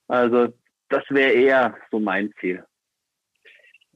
Also 0.08 0.54
das 0.90 1.04
wäre 1.10 1.32
eher 1.32 1.76
so 1.92 2.00
mein 2.00 2.32
Ziel. 2.40 2.64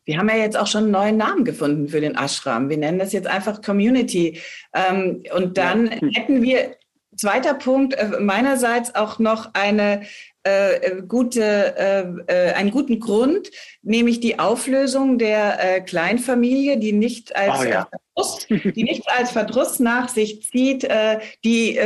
Wir 0.05 0.17
haben 0.17 0.29
ja 0.29 0.37
jetzt 0.37 0.57
auch 0.57 0.65
schon 0.65 0.85
einen 0.85 0.91
neuen 0.91 1.17
Namen 1.17 1.45
gefunden 1.45 1.87
für 1.87 2.01
den 2.01 2.15
Ashram. 2.15 2.69
Wir 2.69 2.77
nennen 2.77 2.97
das 2.97 3.13
jetzt 3.13 3.27
einfach 3.27 3.61
Community. 3.61 4.41
Ähm, 4.73 5.23
und 5.35 5.57
dann 5.57 5.85
ja. 5.87 5.99
hätten 6.13 6.41
wir, 6.41 6.75
zweiter 7.15 7.53
Punkt, 7.53 7.93
äh, 7.93 8.19
meinerseits 8.19 8.95
auch 8.95 9.19
noch 9.19 9.53
eine 9.53 10.03
äh, 10.47 10.75
äh, 10.75 11.01
gute, 11.05 11.75
äh, 11.77 12.05
äh, 12.27 12.53
einen 12.53 12.71
guten 12.71 13.01
Grund, 13.01 13.51
nämlich 13.81 14.21
die 14.21 14.39
Auflösung 14.39 15.17
der 15.17 15.59
äh, 15.59 15.81
Kleinfamilie, 15.81 16.77
die 16.77 16.93
nicht 16.93 17.35
als 17.35 17.59
oh, 17.59 17.63
ja. 17.65 17.89
Verdruss, 18.15 18.47
die 18.47 18.83
nicht 18.83 19.03
als 19.09 19.31
Verdruss 19.31 19.79
nach 19.79 20.07
sich 20.07 20.43
zieht, 20.49 20.85
äh, 20.85 21.19
die 21.43 21.77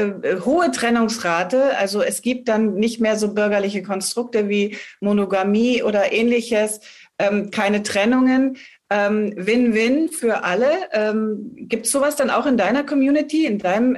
hohe 0.45 0.69
Trennungsrate. 0.69 1.75
Also 1.77 2.03
es 2.03 2.21
gibt 2.21 2.47
dann 2.47 2.75
nicht 2.75 3.01
mehr 3.01 3.17
so 3.17 3.33
bürgerliche 3.33 3.81
Konstrukte 3.81 4.49
wie 4.49 4.77
Monogamie 5.01 5.81
oder 5.81 6.11
ähnliches, 6.11 6.81
ähm, 7.17 7.49
keine 7.49 7.81
Trennungen. 7.81 8.57
Ähm, 8.91 9.33
Win-win 9.35 10.09
für 10.09 10.43
alle. 10.43 10.69
Ähm, 10.91 11.53
Gibt 11.55 11.87
es 11.87 11.91
sowas 11.91 12.15
dann 12.17 12.29
auch 12.29 12.45
in 12.45 12.57
deiner 12.57 12.83
Community, 12.83 13.47
in 13.47 13.57
deinem 13.57 13.97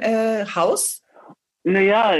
Haus? 0.54 1.02
Naja, 1.64 2.14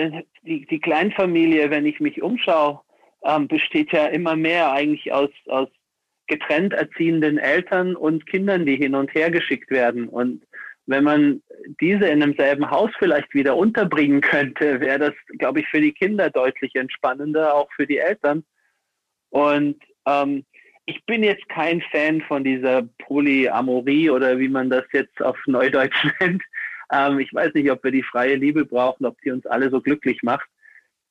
die, 0.46 0.66
die 0.66 0.80
Kleinfamilie, 0.80 1.70
wenn 1.70 1.86
ich 1.86 2.00
mich 2.00 2.22
umschaue, 2.22 2.80
ähm, 3.24 3.48
besteht 3.48 3.92
ja 3.92 4.06
immer 4.06 4.36
mehr 4.36 4.72
eigentlich 4.72 5.12
aus, 5.12 5.30
aus 5.46 5.68
getrennt 6.26 6.72
erziehenden 6.72 7.38
Eltern 7.38 7.94
und 7.96 8.26
Kindern, 8.26 8.66
die 8.66 8.76
hin 8.76 8.94
und 8.94 9.14
her 9.14 9.30
geschickt 9.30 9.70
werden. 9.70 10.08
Und 10.08 10.42
wenn 10.86 11.04
man 11.04 11.42
diese 11.80 12.06
in 12.06 12.22
einem 12.22 12.34
selben 12.36 12.70
Haus 12.70 12.90
vielleicht 12.98 13.32
wieder 13.34 13.56
unterbringen 13.56 14.20
könnte, 14.20 14.80
wäre 14.80 14.98
das, 14.98 15.14
glaube 15.38 15.60
ich, 15.60 15.68
für 15.68 15.80
die 15.80 15.92
Kinder 15.92 16.30
deutlich 16.30 16.74
entspannender, 16.74 17.54
auch 17.54 17.68
für 17.74 17.86
die 17.86 17.98
Eltern. 17.98 18.44
Und 19.30 19.76
ähm, 20.06 20.44
ich 20.86 21.04
bin 21.04 21.24
jetzt 21.24 21.48
kein 21.48 21.82
Fan 21.90 22.22
von 22.22 22.44
dieser 22.44 22.82
Polyamorie 22.98 24.10
oder 24.10 24.38
wie 24.38 24.48
man 24.48 24.70
das 24.70 24.84
jetzt 24.92 25.20
auf 25.20 25.36
Neudeutsch 25.46 26.06
nennt. 26.20 26.42
Ähm, 26.92 27.18
ich 27.18 27.32
weiß 27.32 27.54
nicht, 27.54 27.70
ob 27.70 27.82
wir 27.84 27.90
die 27.90 28.02
freie 28.02 28.36
Liebe 28.36 28.64
brauchen, 28.64 29.06
ob 29.06 29.20
die 29.22 29.30
uns 29.30 29.46
alle 29.46 29.70
so 29.70 29.80
glücklich 29.80 30.22
macht. 30.22 30.48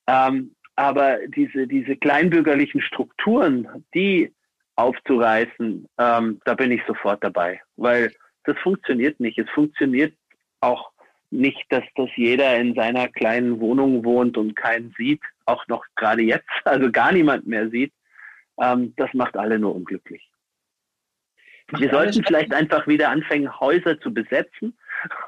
Ähm, 0.07 0.55
aber 0.75 1.19
diese, 1.27 1.67
diese 1.67 1.95
kleinbürgerlichen 1.95 2.81
Strukturen, 2.81 3.85
die 3.93 4.33
aufzureißen, 4.75 5.87
ähm, 5.97 6.41
da 6.43 6.53
bin 6.53 6.71
ich 6.71 6.81
sofort 6.85 7.23
dabei, 7.23 7.61
weil 7.77 8.11
das 8.43 8.57
funktioniert 8.59 9.19
nicht. 9.19 9.37
Es 9.37 9.49
funktioniert 9.51 10.13
auch 10.59 10.91
nicht, 11.31 11.65
dass 11.69 11.83
das 11.95 12.09
jeder 12.15 12.57
in 12.57 12.75
seiner 12.75 13.07
kleinen 13.07 13.59
Wohnung 13.59 14.03
wohnt 14.03 14.37
und 14.37 14.55
keinen 14.55 14.93
sieht, 14.97 15.21
auch 15.45 15.65
noch 15.67 15.85
gerade 15.95 16.21
jetzt, 16.21 16.49
also 16.65 16.91
gar 16.91 17.11
niemand 17.11 17.47
mehr 17.47 17.69
sieht. 17.69 17.93
Ähm, 18.59 18.93
das 18.97 19.13
macht 19.13 19.37
alle 19.37 19.59
nur 19.59 19.75
unglücklich. 19.75 20.29
Wir 21.71 21.89
sollten 21.89 22.23
vielleicht 22.23 22.53
einfach 22.53 22.87
wieder 22.87 23.09
anfangen, 23.09 23.59
Häuser 23.59 23.99
zu 23.99 24.13
besetzen 24.13 24.77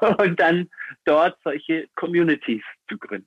und 0.18 0.38
dann 0.40 0.68
dort 1.04 1.36
solche 1.42 1.86
Communities 1.96 2.62
zu 2.88 2.96
gründen. 2.98 3.26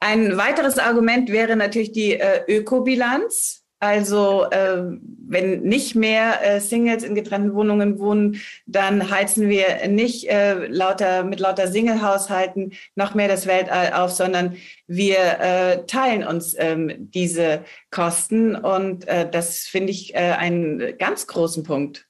Ein 0.00 0.36
weiteres 0.36 0.78
Argument 0.78 1.30
wäre 1.30 1.56
natürlich 1.56 1.92
die 1.92 2.14
äh, 2.14 2.42
Ökobilanz. 2.48 3.62
Also 3.78 4.44
äh, 4.50 4.84
wenn 5.28 5.60
nicht 5.60 5.94
mehr 5.94 6.40
äh, 6.42 6.60
Singles 6.60 7.02
in 7.04 7.14
getrennten 7.14 7.54
Wohnungen 7.54 7.98
wohnen, 7.98 8.40
dann 8.64 9.10
heizen 9.10 9.50
wir 9.50 9.86
nicht 9.88 10.30
äh, 10.30 10.66
lauter, 10.68 11.24
mit 11.24 11.40
lauter 11.40 11.68
Single-Haushalten 11.68 12.72
noch 12.94 13.14
mehr 13.14 13.28
das 13.28 13.46
Weltall 13.46 13.92
auf, 13.92 14.12
sondern 14.12 14.56
wir 14.86 15.18
äh, 15.18 15.84
teilen 15.86 16.26
uns 16.26 16.56
ähm, 16.58 17.10
diese 17.10 17.64
Kosten. 17.90 18.56
Und 18.56 19.06
äh, 19.08 19.28
das 19.30 19.60
finde 19.66 19.90
ich 19.90 20.14
äh, 20.14 20.32
einen 20.38 20.96
ganz 20.96 21.26
großen 21.26 21.62
Punkt. 21.62 22.06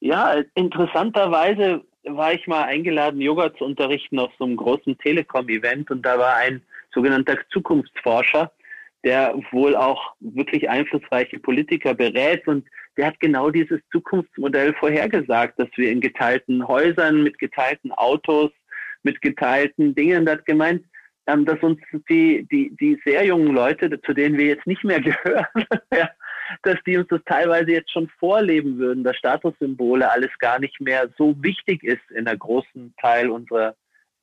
Ja, 0.00 0.42
interessanterweise 0.54 1.84
war 2.04 2.32
ich 2.32 2.46
mal 2.46 2.64
eingeladen, 2.64 3.20
Yoga 3.20 3.54
zu 3.54 3.64
unterrichten 3.64 4.18
auf 4.18 4.32
so 4.38 4.44
einem 4.44 4.56
großen 4.56 4.96
Telekom-Event. 4.98 5.90
Und 5.90 6.02
da 6.02 6.18
war 6.18 6.36
ein 6.36 6.62
sogenannter 6.94 7.36
Zukunftsforscher, 7.50 8.50
der 9.04 9.34
wohl 9.52 9.76
auch 9.76 10.14
wirklich 10.20 10.68
einflussreiche 10.68 11.38
Politiker 11.38 11.94
berät. 11.94 12.48
Und 12.48 12.66
der 12.96 13.08
hat 13.08 13.20
genau 13.20 13.50
dieses 13.50 13.80
Zukunftsmodell 13.92 14.74
vorhergesagt, 14.74 15.58
dass 15.58 15.68
wir 15.76 15.90
in 15.90 16.00
geteilten 16.00 16.66
Häusern, 16.66 17.22
mit 17.22 17.38
geteilten 17.38 17.92
Autos, 17.92 18.50
mit 19.02 19.20
geteilten 19.20 19.94
Dingen, 19.94 20.24
das 20.24 20.42
gemeint, 20.44 20.84
ähm, 21.26 21.44
dass 21.44 21.60
uns 21.60 21.78
die, 22.08 22.46
die, 22.50 22.74
die 22.80 22.98
sehr 23.04 23.24
jungen 23.24 23.54
Leute, 23.54 24.00
zu 24.02 24.12
denen 24.14 24.38
wir 24.38 24.46
jetzt 24.46 24.66
nicht 24.66 24.84
mehr 24.84 25.00
gehören, 25.00 25.46
ja, 25.92 26.10
dass 26.62 26.76
die 26.86 26.96
uns 26.96 27.08
das 27.08 27.20
teilweise 27.26 27.72
jetzt 27.72 27.92
schon 27.92 28.08
vorleben 28.18 28.78
würden, 28.78 29.04
dass 29.04 29.16
Statussymbole 29.16 30.10
alles 30.10 30.30
gar 30.38 30.58
nicht 30.58 30.80
mehr 30.80 31.08
so 31.16 31.34
wichtig 31.42 31.82
ist 31.82 32.10
in 32.10 32.24
der 32.24 32.36
großen 32.36 32.94
Teil 33.00 33.30
unserer 33.30 33.74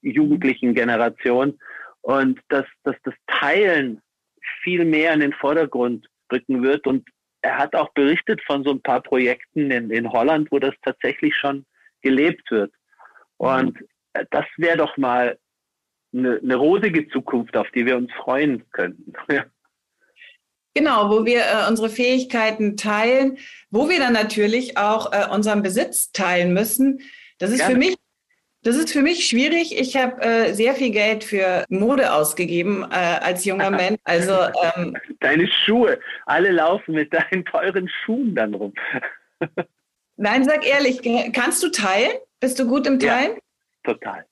jugendlichen 0.02 0.74
Generation 0.74 1.60
und 2.02 2.40
dass, 2.50 2.66
dass 2.84 2.96
das 3.04 3.14
Teilen 3.28 4.02
viel 4.64 4.86
mehr 4.86 5.14
in 5.14 5.20
den 5.20 5.34
Vordergrund 5.34 6.08
rücken 6.32 6.64
wird. 6.64 6.88
Und 6.88 7.08
er 7.42 7.58
hat 7.58 7.76
auch 7.76 7.90
berichtet 7.94 8.42
von 8.46 8.64
so 8.64 8.72
ein 8.72 8.82
paar 8.82 9.02
Projekten 9.02 9.72
in, 9.72 9.92
in 9.92 10.12
Holland, 10.12 10.50
wo 10.52 10.60
das 10.60 10.74
tatsächlich 10.84 11.36
schon 11.36 11.66
gelebt 12.02 12.50
wird. 12.52 12.74
Und 13.38 13.78
das 14.32 14.46
wäre 14.58 14.78
doch 14.78 14.98
mal 14.98 15.38
eine, 16.14 16.38
eine 16.38 16.56
rosige 16.56 17.08
Zukunft, 17.10 17.56
auf 17.58 17.70
die 17.72 17.86
wir 17.86 17.98
uns 17.98 18.12
freuen 18.14 18.64
könnten. 18.72 19.14
Genau, 20.78 21.10
wo 21.10 21.26
wir 21.26 21.40
äh, 21.40 21.68
unsere 21.68 21.90
Fähigkeiten 21.90 22.78
teilen, 22.78 23.40
wo 23.72 23.90
wir 23.90 23.98
dann 23.98 24.14
natürlich 24.14 24.78
auch 24.78 25.12
äh, 25.12 25.26
unseren 25.34 25.64
Besitz 25.64 26.12
teilen 26.12 26.54
müssen. 26.54 27.02
Das 27.40 27.50
ist 27.50 27.62
Gerne. 27.62 27.74
für 27.74 27.80
mich 27.80 27.96
das 28.62 28.76
ist 28.76 28.94
für 28.94 29.02
mich 29.02 29.28
schwierig. 29.28 29.76
Ich 29.76 29.96
habe 29.98 30.22
äh, 30.22 30.54
sehr 30.54 30.76
viel 30.76 30.92
Geld 30.92 31.24
für 31.24 31.66
Mode 31.70 32.14
ausgegeben 32.14 32.84
äh, 32.92 32.94
als 32.94 33.44
junger 33.44 33.72
Mensch. 33.82 34.00
Also 34.04 34.34
ähm, 34.76 34.96
deine 35.20 35.48
Schuhe, 35.48 36.00
alle 36.28 36.52
laufen 36.52 36.94
mit 36.94 37.12
deinen 37.12 37.44
teuren 37.46 37.90
Schuhen 37.90 38.36
dann 38.36 38.54
rum. 38.54 38.76
Nein, 40.16 40.44
sag 40.44 40.64
ehrlich, 40.64 41.02
kannst 41.34 41.64
du 41.64 41.70
teilen? 41.70 42.18
Bist 42.40 42.60
du 42.60 42.68
gut 42.68 42.86
im 42.86 43.00
Teilen? 43.00 43.38
Ja, 43.86 43.94
total. 43.94 44.26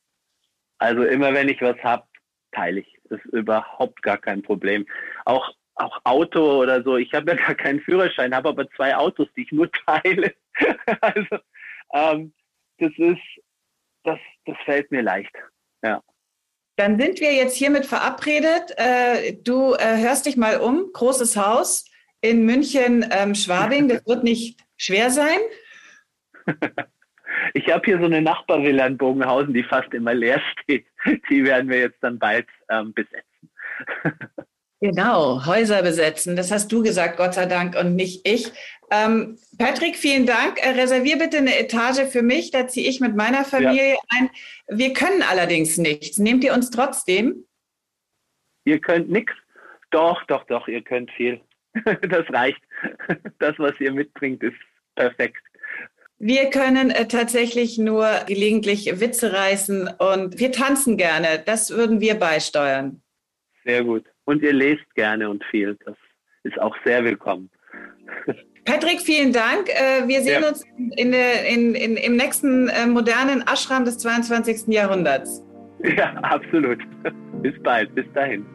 Also 0.77 1.05
immer 1.05 1.33
wenn 1.33 1.49
ich 1.49 1.59
was 1.61 1.77
habe, 1.77 2.03
teile 2.51 2.81
ich. 2.81 2.99
Das 3.09 3.19
ist 3.25 3.33
überhaupt 3.33 4.03
gar 4.03 4.19
kein 4.19 4.43
Problem. 4.43 4.85
Auch 5.25 5.55
auch 5.75 5.99
Auto 6.03 6.61
oder 6.61 6.83
so. 6.83 6.97
Ich 6.97 7.13
habe 7.13 7.31
ja 7.31 7.37
gar 7.47 7.55
keinen 7.55 7.81
Führerschein, 7.81 8.35
habe 8.35 8.49
aber 8.49 8.69
zwei 8.71 8.95
Autos, 8.95 9.27
die 9.35 9.43
ich 9.43 9.51
nur 9.51 9.69
teile. 9.71 10.33
also 11.01 11.37
ähm, 11.93 12.33
das 12.77 12.91
ist 12.97 13.21
das, 14.03 14.19
das 14.45 14.55
fällt 14.65 14.91
mir 14.91 15.01
leicht. 15.01 15.33
Ja. 15.83 16.01
Dann 16.77 16.99
sind 16.99 17.19
wir 17.19 17.33
jetzt 17.33 17.55
hiermit 17.55 17.85
verabredet. 17.85 18.73
Äh, 18.77 19.33
du 19.43 19.73
äh, 19.73 19.97
hörst 19.97 20.25
dich 20.25 20.37
mal 20.37 20.57
um. 20.59 20.91
Großes 20.93 21.37
Haus 21.37 21.85
in 22.21 22.45
München, 22.45 23.05
ähm, 23.11 23.33
Schwabing. 23.33 23.87
Das 23.87 24.05
wird 24.05 24.23
nicht 24.23 24.59
schwer 24.77 25.09
sein. 25.09 25.39
Ich 27.53 27.71
habe 27.71 27.83
hier 27.85 27.99
so 27.99 28.05
eine 28.05 28.21
Nachbarvilla 28.21 28.85
in 28.87 28.97
Bogenhausen, 28.97 29.53
die 29.53 29.63
fast 29.63 29.93
immer 29.93 30.13
leer 30.13 30.41
steht. 30.51 30.85
Die 31.29 31.43
werden 31.43 31.69
wir 31.69 31.79
jetzt 31.79 32.01
dann 32.01 32.17
bald 32.17 32.47
ähm, 32.69 32.93
besetzen. 32.93 33.49
Genau, 34.81 35.45
Häuser 35.45 35.81
besetzen. 35.81 36.35
Das 36.35 36.51
hast 36.51 36.71
du 36.71 36.83
gesagt, 36.83 37.17
Gott 37.17 37.33
sei 37.33 37.45
Dank, 37.45 37.75
und 37.75 37.95
nicht 37.95 38.27
ich. 38.27 38.51
Ähm, 38.91 39.37
Patrick, 39.57 39.95
vielen 39.95 40.25
Dank. 40.25 40.59
Äh, 40.61 40.71
reservier 40.71 41.17
bitte 41.17 41.37
eine 41.37 41.57
Etage 41.57 42.09
für 42.11 42.21
mich. 42.21 42.51
Da 42.51 42.67
ziehe 42.67 42.87
ich 42.89 42.99
mit 42.99 43.15
meiner 43.15 43.45
Familie 43.45 43.93
ja. 43.93 43.99
ein. 44.09 44.29
Wir 44.67 44.93
können 44.93 45.23
allerdings 45.23 45.77
nichts. 45.77 46.19
Nehmt 46.19 46.43
ihr 46.43 46.53
uns 46.53 46.69
trotzdem? 46.69 47.45
Ihr 48.65 48.79
könnt 48.79 49.09
nichts. 49.09 49.33
Doch, 49.91 50.23
doch, 50.27 50.45
doch, 50.45 50.67
ihr 50.67 50.81
könnt 50.81 51.11
viel. 51.11 51.41
Das 51.83 52.29
reicht. 52.29 52.61
Das, 53.39 53.55
was 53.57 53.73
ihr 53.79 53.91
mitbringt, 53.91 54.41
ist 54.43 54.55
perfekt. 54.95 55.43
Wir 56.17 56.49
können 56.49 56.89
äh, 56.89 57.07
tatsächlich 57.07 57.77
nur 57.77 58.07
gelegentlich 58.27 58.99
Witze 58.99 59.33
reißen 59.33 59.89
und 59.99 60.39
wir 60.39 60.51
tanzen 60.51 60.95
gerne. 60.95 61.43
Das 61.45 61.71
würden 61.71 61.99
wir 61.99 62.15
beisteuern. 62.15 63.01
Sehr 63.65 63.83
gut. 63.83 64.05
Und 64.25 64.41
ihr 64.41 64.53
lest 64.53 64.83
gerne 64.95 65.29
und 65.29 65.43
viel. 65.45 65.77
Das 65.85 65.95
ist 66.43 66.59
auch 66.59 66.75
sehr 66.83 67.03
willkommen. 67.03 67.49
Patrick, 68.65 69.01
vielen 69.01 69.31
Dank. 69.31 69.69
Äh, 69.69 70.07
wir 70.07 70.21
sehen 70.21 70.41
ja. 70.41 70.49
uns 70.49 70.63
in 70.97 71.11
der, 71.11 71.47
in, 71.47 71.75
in, 71.75 71.97
im 71.97 72.15
nächsten 72.15 72.67
äh, 72.69 72.87
modernen 72.87 73.43
Ashram 73.47 73.85
des 73.85 73.99
22. 73.99 74.73
Jahrhunderts. 74.73 75.43
Ja, 75.83 76.13
absolut. 76.23 76.79
Bis 77.43 77.53
bald. 77.61 77.93
Bis 77.93 78.05
dahin. 78.13 78.45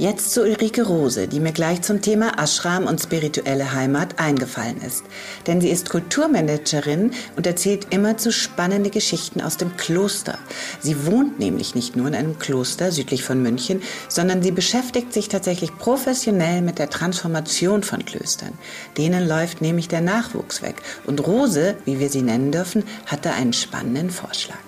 Jetzt 0.00 0.30
zu 0.30 0.42
Ulrike 0.42 0.86
Rose, 0.86 1.26
die 1.26 1.40
mir 1.40 1.50
gleich 1.50 1.82
zum 1.82 2.00
Thema 2.00 2.40
Ashram 2.40 2.86
und 2.86 3.00
spirituelle 3.00 3.72
Heimat 3.72 4.20
eingefallen 4.20 4.80
ist. 4.80 5.02
Denn 5.48 5.60
sie 5.60 5.70
ist 5.70 5.90
Kulturmanagerin 5.90 7.10
und 7.34 7.48
erzählt 7.48 7.88
immer 7.90 8.16
zu 8.16 8.30
spannende 8.30 8.90
Geschichten 8.90 9.40
aus 9.40 9.56
dem 9.56 9.76
Kloster. 9.76 10.38
Sie 10.78 11.04
wohnt 11.04 11.40
nämlich 11.40 11.74
nicht 11.74 11.96
nur 11.96 12.06
in 12.06 12.14
einem 12.14 12.38
Kloster 12.38 12.92
südlich 12.92 13.24
von 13.24 13.42
München, 13.42 13.82
sondern 14.08 14.40
sie 14.40 14.52
beschäftigt 14.52 15.12
sich 15.12 15.28
tatsächlich 15.28 15.76
professionell 15.76 16.62
mit 16.62 16.78
der 16.78 16.90
Transformation 16.90 17.82
von 17.82 18.04
Klöstern. 18.04 18.52
Denen 18.96 19.26
läuft 19.26 19.62
nämlich 19.62 19.88
der 19.88 20.00
Nachwuchs 20.00 20.62
weg. 20.62 20.76
Und 21.06 21.26
Rose, 21.26 21.74
wie 21.86 21.98
wir 21.98 22.08
sie 22.08 22.22
nennen 22.22 22.52
dürfen, 22.52 22.84
hatte 23.06 23.32
einen 23.32 23.52
spannenden 23.52 24.10
Vorschlag. 24.10 24.67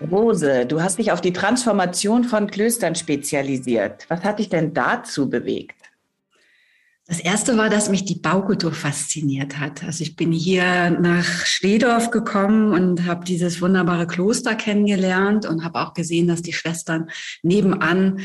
Rose, 0.00 0.66
du 0.66 0.82
hast 0.82 0.98
dich 0.98 1.10
auf 1.10 1.20
die 1.22 1.32
Transformation 1.32 2.24
von 2.24 2.48
Klöstern 2.48 2.94
spezialisiert. 2.94 4.04
Was 4.08 4.24
hat 4.24 4.38
dich 4.38 4.50
denn 4.50 4.74
dazu 4.74 5.30
bewegt? 5.30 5.85
Das 7.08 7.20
erste 7.20 7.56
war, 7.56 7.68
dass 7.70 7.88
mich 7.88 8.04
die 8.04 8.18
Baukultur 8.18 8.72
fasziniert 8.72 9.60
hat. 9.60 9.84
Also 9.84 10.02
ich 10.02 10.16
bin 10.16 10.32
hier 10.32 10.90
nach 10.90 11.46
Schledorf 11.46 12.10
gekommen 12.10 12.72
und 12.72 13.06
habe 13.06 13.24
dieses 13.24 13.62
wunderbare 13.62 14.08
Kloster 14.08 14.56
kennengelernt 14.56 15.46
und 15.46 15.64
habe 15.64 15.78
auch 15.80 15.94
gesehen, 15.94 16.26
dass 16.26 16.42
die 16.42 16.52
Schwestern 16.52 17.08
nebenan 17.44 18.18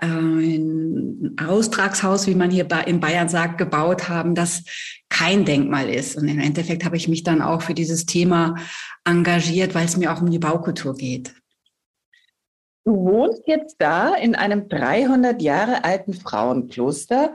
äh, 0.00 0.06
ein 0.06 1.34
Austragshaus, 1.44 2.28
wie 2.28 2.36
man 2.36 2.52
hier 2.52 2.68
in 2.86 3.00
Bayern 3.00 3.28
sagt, 3.28 3.58
gebaut 3.58 4.08
haben, 4.08 4.36
das 4.36 4.62
kein 5.08 5.44
Denkmal 5.44 5.88
ist. 5.88 6.16
Und 6.16 6.28
im 6.28 6.38
Endeffekt 6.38 6.84
habe 6.84 6.96
ich 6.96 7.08
mich 7.08 7.24
dann 7.24 7.42
auch 7.42 7.62
für 7.62 7.74
dieses 7.74 8.06
Thema 8.06 8.54
engagiert, 9.04 9.74
weil 9.74 9.86
es 9.86 9.96
mir 9.96 10.12
auch 10.12 10.22
um 10.22 10.30
die 10.30 10.38
Baukultur 10.38 10.94
geht. 10.94 11.34
Du 12.84 12.94
wohnst 12.94 13.42
jetzt 13.46 13.76
da 13.78 14.14
in 14.14 14.34
einem 14.34 14.68
300 14.68 15.40
Jahre 15.40 15.84
alten 15.84 16.14
Frauenkloster 16.14 17.32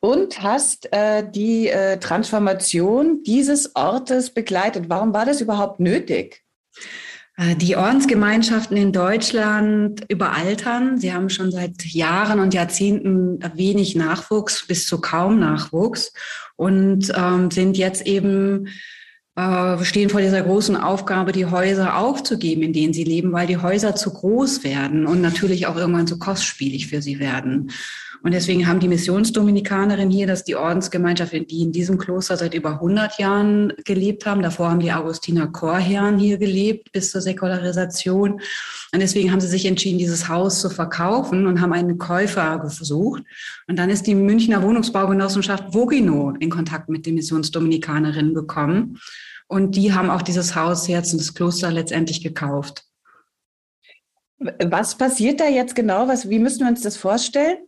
und 0.00 0.42
hast 0.42 0.92
äh, 0.92 1.28
die 1.28 1.68
äh, 1.68 1.98
Transformation 1.98 3.22
dieses 3.24 3.74
Ortes 3.74 4.30
begleitet. 4.30 4.84
Warum 4.88 5.12
war 5.12 5.26
das 5.26 5.40
überhaupt 5.40 5.80
nötig? 5.80 6.44
Äh, 7.36 7.56
die 7.56 7.76
Ordensgemeinschaften 7.76 8.76
in 8.76 8.92
Deutschland 8.92 10.04
überaltern. 10.08 10.98
Sie 10.98 11.12
haben 11.12 11.30
schon 11.30 11.50
seit 11.50 11.84
Jahren 11.84 12.40
und 12.40 12.54
Jahrzehnten 12.54 13.38
wenig 13.54 13.94
Nachwuchs 13.94 14.66
bis 14.66 14.86
zu 14.86 15.00
kaum 15.00 15.38
Nachwuchs 15.38 16.12
und 16.56 17.12
ähm, 17.16 17.50
sind 17.50 17.76
jetzt 17.76 18.06
eben 18.06 18.68
äh, 19.38 19.84
stehen 19.84 20.10
vor 20.10 20.20
dieser 20.20 20.42
großen 20.42 20.76
Aufgabe, 20.76 21.30
die 21.30 21.46
Häuser 21.46 21.96
aufzugeben, 21.96 22.62
in 22.62 22.72
denen 22.72 22.92
sie 22.92 23.04
leben, 23.04 23.32
weil 23.32 23.46
die 23.46 23.58
Häuser 23.58 23.94
zu 23.94 24.12
groß 24.12 24.64
werden 24.64 25.06
und 25.06 25.20
natürlich 25.20 25.68
auch 25.68 25.76
irgendwann 25.76 26.08
zu 26.08 26.18
kostspielig 26.18 26.88
für 26.88 27.02
sie 27.02 27.20
werden. 27.20 27.70
Und 28.22 28.32
deswegen 28.32 28.66
haben 28.66 28.80
die 28.80 28.88
Missionsdominikanerinnen 28.88 30.10
hier, 30.10 30.26
das 30.26 30.40
ist 30.40 30.48
die 30.48 30.56
Ordensgemeinschaft, 30.56 31.32
die 31.32 31.62
in 31.62 31.72
diesem 31.72 31.98
Kloster 31.98 32.36
seit 32.36 32.54
über 32.54 32.72
100 32.72 33.18
Jahren 33.18 33.72
gelebt 33.84 34.26
haben. 34.26 34.42
Davor 34.42 34.70
haben 34.70 34.80
die 34.80 34.92
Augustiner 34.92 35.46
Chorherren 35.46 36.18
hier 36.18 36.38
gelebt 36.38 36.90
bis 36.92 37.12
zur 37.12 37.20
Säkularisation. 37.20 38.40
Und 38.92 39.00
deswegen 39.00 39.30
haben 39.30 39.40
sie 39.40 39.46
sich 39.46 39.66
entschieden, 39.66 39.98
dieses 39.98 40.28
Haus 40.28 40.60
zu 40.60 40.68
verkaufen 40.68 41.46
und 41.46 41.60
haben 41.60 41.72
einen 41.72 41.98
Käufer 41.98 42.58
gesucht. 42.58 43.22
Und 43.68 43.78
dann 43.78 43.90
ist 43.90 44.06
die 44.06 44.14
Münchner 44.14 44.62
Wohnungsbaugenossenschaft 44.62 45.72
Vogino 45.72 46.34
in 46.40 46.50
Kontakt 46.50 46.88
mit 46.88 47.06
den 47.06 47.14
Missionsdominikanerinnen 47.14 48.34
gekommen. 48.34 48.98
Und 49.46 49.76
die 49.76 49.94
haben 49.94 50.10
auch 50.10 50.22
dieses 50.22 50.56
Haus 50.56 50.88
jetzt 50.88 51.12
und 51.12 51.20
das 51.20 51.34
Kloster 51.34 51.70
letztendlich 51.70 52.22
gekauft. 52.22 52.84
Was 54.38 54.96
passiert 54.96 55.40
da 55.40 55.48
jetzt 55.48 55.74
genau? 55.74 56.06
Was, 56.06 56.28
wie 56.28 56.38
müssen 56.38 56.60
wir 56.60 56.68
uns 56.68 56.82
das 56.82 56.96
vorstellen? 56.96 57.58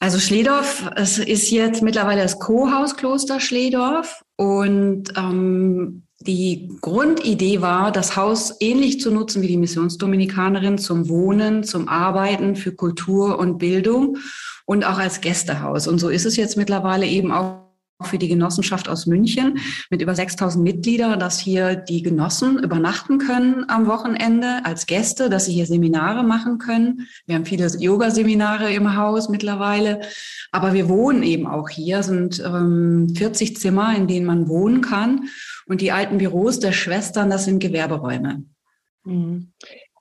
Also 0.00 0.18
Schledorf, 0.18 0.90
es 0.96 1.18
ist 1.18 1.50
jetzt 1.50 1.82
mittlerweile 1.82 2.22
das 2.22 2.38
Co-Haus 2.38 2.96
Kloster 2.96 3.40
Schledorf 3.40 4.24
und 4.36 5.12
ähm, 5.16 6.02
die 6.20 6.68
Grundidee 6.80 7.60
war, 7.60 7.92
das 7.92 8.16
Haus 8.16 8.56
ähnlich 8.60 9.00
zu 9.00 9.12
nutzen 9.12 9.42
wie 9.42 9.46
die 9.46 9.56
Missionsdominikanerin 9.56 10.78
zum 10.78 11.08
Wohnen, 11.08 11.62
zum 11.62 11.88
Arbeiten, 11.88 12.56
für 12.56 12.72
Kultur 12.72 13.38
und 13.38 13.58
Bildung 13.58 14.18
und 14.64 14.84
auch 14.84 14.98
als 14.98 15.20
Gästehaus. 15.20 15.86
Und 15.86 15.98
so 15.98 16.08
ist 16.08 16.26
es 16.26 16.36
jetzt 16.36 16.56
mittlerweile 16.56 17.06
eben 17.06 17.30
auch 17.30 17.67
für 18.02 18.18
die 18.18 18.28
Genossenschaft 18.28 18.88
aus 18.88 19.06
München 19.06 19.58
mit 19.90 20.02
über 20.02 20.14
6000 20.14 20.62
Mitgliedern, 20.62 21.18
dass 21.18 21.40
hier 21.40 21.74
die 21.74 22.02
Genossen 22.02 22.62
übernachten 22.62 23.18
können 23.18 23.68
am 23.68 23.86
Wochenende 23.86 24.60
als 24.64 24.86
Gäste, 24.86 25.28
dass 25.28 25.46
sie 25.46 25.52
hier 25.52 25.66
Seminare 25.66 26.22
machen 26.22 26.58
können. 26.58 27.08
Wir 27.26 27.34
haben 27.34 27.44
viele 27.44 27.66
Yoga-Seminare 27.66 28.72
im 28.72 28.96
Haus 28.96 29.28
mittlerweile, 29.28 30.00
aber 30.52 30.74
wir 30.74 30.88
wohnen 30.88 31.24
eben 31.24 31.46
auch 31.46 31.68
hier, 31.68 32.04
sind 32.04 32.40
ähm, 32.44 33.12
40 33.16 33.56
Zimmer, 33.56 33.96
in 33.96 34.06
denen 34.06 34.26
man 34.26 34.48
wohnen 34.48 34.80
kann. 34.80 35.28
Und 35.66 35.80
die 35.80 35.90
alten 35.90 36.18
Büros 36.18 36.60
der 36.60 36.72
Schwestern, 36.72 37.30
das 37.30 37.46
sind 37.46 37.58
Gewerberäume. 37.58 38.44
Mhm. 39.04 39.52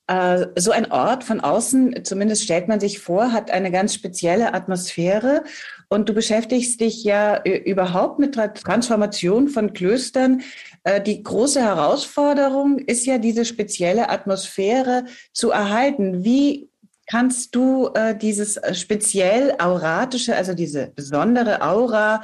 Äh, 0.08 0.48
so 0.56 0.72
ein 0.72 0.90
Ort 0.90 1.26
von 1.26 1.42
außen, 1.42 2.06
zumindest 2.06 2.44
stellt 2.44 2.70
man 2.70 2.80
sich 2.80 3.00
vor, 3.00 3.34
hat 3.34 3.52
eine 3.52 3.72
ganz 3.72 3.94
spezielle 3.94 4.54
Atmosphäre. 4.54 5.44
Und 5.90 6.08
du 6.08 6.14
beschäftigst 6.14 6.80
dich 6.80 7.04
ja 7.04 7.36
äh, 7.36 7.58
überhaupt 7.58 8.18
mit 8.18 8.34
Transformation 8.34 9.50
von 9.50 9.74
Klöstern. 9.74 10.42
Äh, 10.84 11.02
die 11.02 11.22
große 11.22 11.62
Herausforderung 11.62 12.80
ist 12.80 13.06
ja, 13.06 13.18
diese 13.18 13.44
spezielle 13.44 14.10
Atmosphäre 14.10 15.06
zu 15.34 15.52
erhalten. 15.52 16.24
Wie 16.24 16.70
kannst 17.10 17.56
du 17.56 17.90
dieses 18.22 18.60
speziell 18.74 19.56
auratische, 19.60 20.36
also 20.36 20.54
diese 20.54 20.88
besondere 20.88 21.62
Aura, 21.62 22.22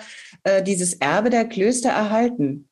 dieses 0.68 0.96
Erbe 0.96 1.30
der 1.30 1.46
Klöster 1.46 1.92
erhalten? 1.92 2.68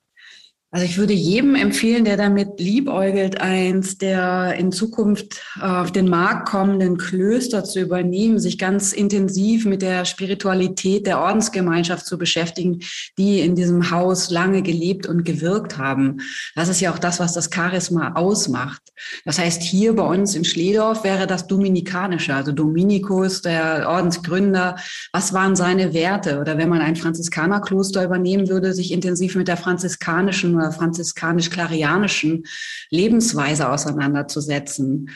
Also 0.74 0.86
ich 0.86 0.98
würde 0.98 1.12
jedem 1.12 1.56
empfehlen, 1.56 2.06
der 2.06 2.16
damit 2.16 2.58
liebäugelt, 2.58 3.42
eins 3.42 3.98
der 3.98 4.56
in 4.58 4.72
Zukunft 4.72 5.44
auf 5.60 5.92
den 5.92 6.08
Markt 6.08 6.48
kommenden 6.48 6.96
Klöster 6.96 7.66
zu 7.66 7.82
übernehmen, 7.82 8.40
sich 8.40 8.58
ganz 8.58 8.94
intensiv 8.94 9.66
mit 9.66 9.82
der 9.82 10.06
Spiritualität 10.06 11.06
der 11.08 11.20
Ordensgemeinschaft 11.20 12.06
zu 12.06 12.18
beschäftigen, 12.18 12.80
die 13.18 13.42
in 13.42 13.56
diesem 13.56 13.92
Haus 13.92 14.30
lange 14.30 14.62
gelebt 14.62 15.08
und 15.08 15.26
gewirkt 15.26 15.78
haben. 15.78 16.22
Das 16.56 16.70
ist 16.70 16.80
ja 16.80 16.94
auch 16.94 17.00
das, 17.00 17.20
was 17.20 17.34
das 17.34 17.50
Charisma 17.54 18.14
ausmacht. 18.14 18.82
Das 19.26 19.40
heißt, 19.40 19.62
hier 19.62 19.94
bei 19.94 20.04
uns 20.04 20.36
in 20.36 20.46
Schledorf 20.46 21.04
wäre 21.04 21.28
das 21.28 21.48
Dominikanische, 21.48 22.34
also 22.34 22.54
Dominikus, 22.54 23.42
der 23.42 23.90
Ordensgründer. 23.90 24.78
Was 25.12 25.34
waren 25.34 25.58
seine 25.58 25.94
Werte? 25.94 26.40
Oder 26.40 26.58
wenn 26.58 26.70
man 26.70 26.80
ein 26.80 26.96
Franziskanerkloster 26.96 28.06
übernehmen 28.06 28.48
würde, 28.48 28.74
sich 28.74 28.94
intensiv 28.94 29.36
mit 29.36 29.50
der 29.50 29.58
franziskanischen 29.58 30.61
franziskanisch-klarianischen 30.70 32.44
Lebensweise 32.90 33.70
auseinanderzusetzen. 33.70 35.10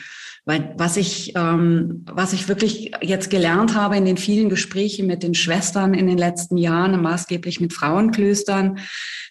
Weil 0.46 0.74
was 0.78 0.96
ich, 0.96 1.32
ähm, 1.36 2.04
was 2.10 2.32
ich 2.32 2.48
wirklich 2.48 2.92
jetzt 3.02 3.30
gelernt 3.30 3.74
habe 3.74 3.96
in 3.96 4.04
den 4.04 4.16
vielen 4.16 4.48
Gesprächen 4.48 5.06
mit 5.06 5.22
den 5.22 5.34
Schwestern 5.34 5.92
in 5.92 6.06
den 6.06 6.18
letzten 6.18 6.56
Jahren, 6.56 7.02
maßgeblich 7.02 7.60
mit 7.60 7.72
Frauenklöstern, 7.72 8.78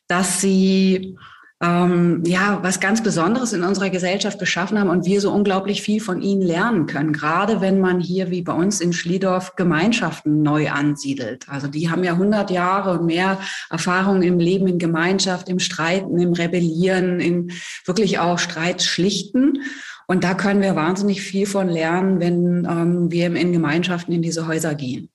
dass 0.07 0.41
sie 0.41 1.17
ähm, 1.65 2.21
ja, 2.25 2.59
was 2.61 2.79
ganz 2.79 3.01
Besonderes 3.01 3.53
in 3.53 3.63
unserer 3.63 3.89
Gesellschaft 3.89 4.37
geschaffen 4.39 4.79
haben 4.79 4.89
und 4.89 5.05
wir 5.05 5.19
so 5.21 5.31
unglaublich 5.31 5.81
viel 5.81 5.99
von 5.99 6.21
ihnen 6.21 6.41
lernen 6.41 6.85
können. 6.85 7.13
Gerade 7.13 7.61
wenn 7.61 7.79
man 7.79 7.99
hier 7.99 8.29
wie 8.29 8.41
bei 8.41 8.53
uns 8.53 8.81
in 8.81 8.93
Schliedorf 8.93 9.55
Gemeinschaften 9.55 10.43
neu 10.43 10.69
ansiedelt. 10.69 11.47
Also 11.49 11.67
die 11.67 11.89
haben 11.89 12.03
ja 12.03 12.13
100 12.13 12.51
Jahre 12.51 12.99
und 12.99 13.05
mehr 13.05 13.39
Erfahrung 13.69 14.21
im 14.21 14.39
Leben 14.39 14.67
in 14.67 14.79
Gemeinschaft, 14.79 15.49
im 15.49 15.59
Streiten, 15.59 16.19
im 16.19 16.33
Rebellieren, 16.33 17.19
in 17.19 17.51
wirklich 17.85 18.19
auch 18.19 18.37
Streit 18.37 18.83
schlichten. 18.83 19.59
Und 20.07 20.23
da 20.23 20.35
können 20.35 20.61
wir 20.61 20.75
wahnsinnig 20.75 21.21
viel 21.21 21.47
von 21.47 21.67
lernen, 21.67 22.19
wenn 22.19 22.67
ähm, 22.69 23.11
wir 23.11 23.35
in 23.35 23.51
Gemeinschaften 23.51 24.11
in 24.11 24.21
diese 24.21 24.47
Häuser 24.47 24.75
gehen. 24.75 25.09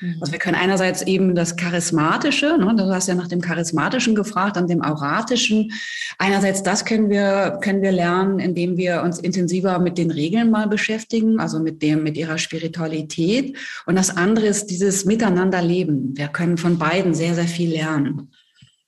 Mhm. 0.00 0.16
Also 0.20 0.32
wir 0.32 0.38
können 0.38 0.56
einerseits 0.56 1.02
eben 1.02 1.34
das 1.34 1.56
Charismatische, 1.56 2.56
ne, 2.58 2.74
du 2.76 2.92
hast 2.92 3.08
ja 3.08 3.14
nach 3.14 3.28
dem 3.28 3.40
Charismatischen 3.40 4.14
gefragt, 4.14 4.56
an 4.56 4.66
dem 4.66 4.82
Auratischen. 4.82 5.72
Einerseits 6.18 6.62
das 6.62 6.84
können 6.84 7.10
wir, 7.10 7.58
können 7.62 7.82
wir 7.82 7.92
lernen, 7.92 8.38
indem 8.38 8.76
wir 8.76 9.02
uns 9.02 9.18
intensiver 9.18 9.78
mit 9.78 9.98
den 9.98 10.10
Regeln 10.10 10.50
mal 10.50 10.68
beschäftigen, 10.68 11.40
also 11.40 11.60
mit 11.60 11.82
dem, 11.82 12.02
mit 12.02 12.16
ihrer 12.16 12.38
Spiritualität. 12.38 13.56
Und 13.86 13.96
das 13.96 14.16
andere 14.16 14.46
ist 14.46 14.66
dieses 14.66 15.04
Miteinanderleben. 15.04 16.16
Wir 16.16 16.28
können 16.28 16.58
von 16.58 16.78
beiden 16.78 17.14
sehr, 17.14 17.34
sehr 17.34 17.48
viel 17.48 17.70
lernen. 17.70 18.30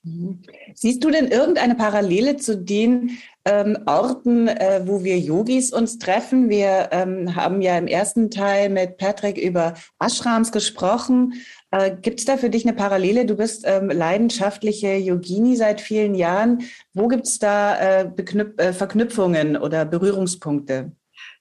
Mhm. 0.03 0.39
Siehst 0.73 1.03
du 1.03 1.11
denn 1.11 1.27
irgendeine 1.27 1.75
Parallele 1.75 2.37
zu 2.37 2.57
den 2.57 3.17
ähm, 3.45 3.77
Orten, 3.85 4.47
äh, 4.47 4.81
wo 4.85 5.03
wir 5.03 5.17
Yogis 5.17 5.73
uns 5.73 5.97
treffen? 5.97 6.49
Wir 6.49 6.89
ähm, 6.91 7.35
haben 7.35 7.61
ja 7.61 7.77
im 7.77 7.87
ersten 7.87 8.29
Teil 8.29 8.69
mit 8.69 8.97
Patrick 8.97 9.37
über 9.37 9.73
Ashrams 9.99 10.51
gesprochen. 10.51 11.33
Äh, 11.71 11.95
Gibt 12.01 12.19
es 12.19 12.25
da 12.25 12.37
für 12.37 12.49
dich 12.49 12.65
eine 12.65 12.75
Parallele? 12.75 13.25
Du 13.25 13.35
bist 13.35 13.63
ähm, 13.65 13.89
leidenschaftliche 13.89 14.95
Yogini 14.95 15.55
seit 15.55 15.81
vielen 15.81 16.15
Jahren. 16.15 16.63
Wo 16.93 17.07
gibt 17.07 17.25
es 17.25 17.39
da 17.39 18.01
äh, 18.01 18.11
äh, 18.57 18.73
Verknüpfungen 18.73 19.57
oder 19.57 19.85
Berührungspunkte? 19.85 20.91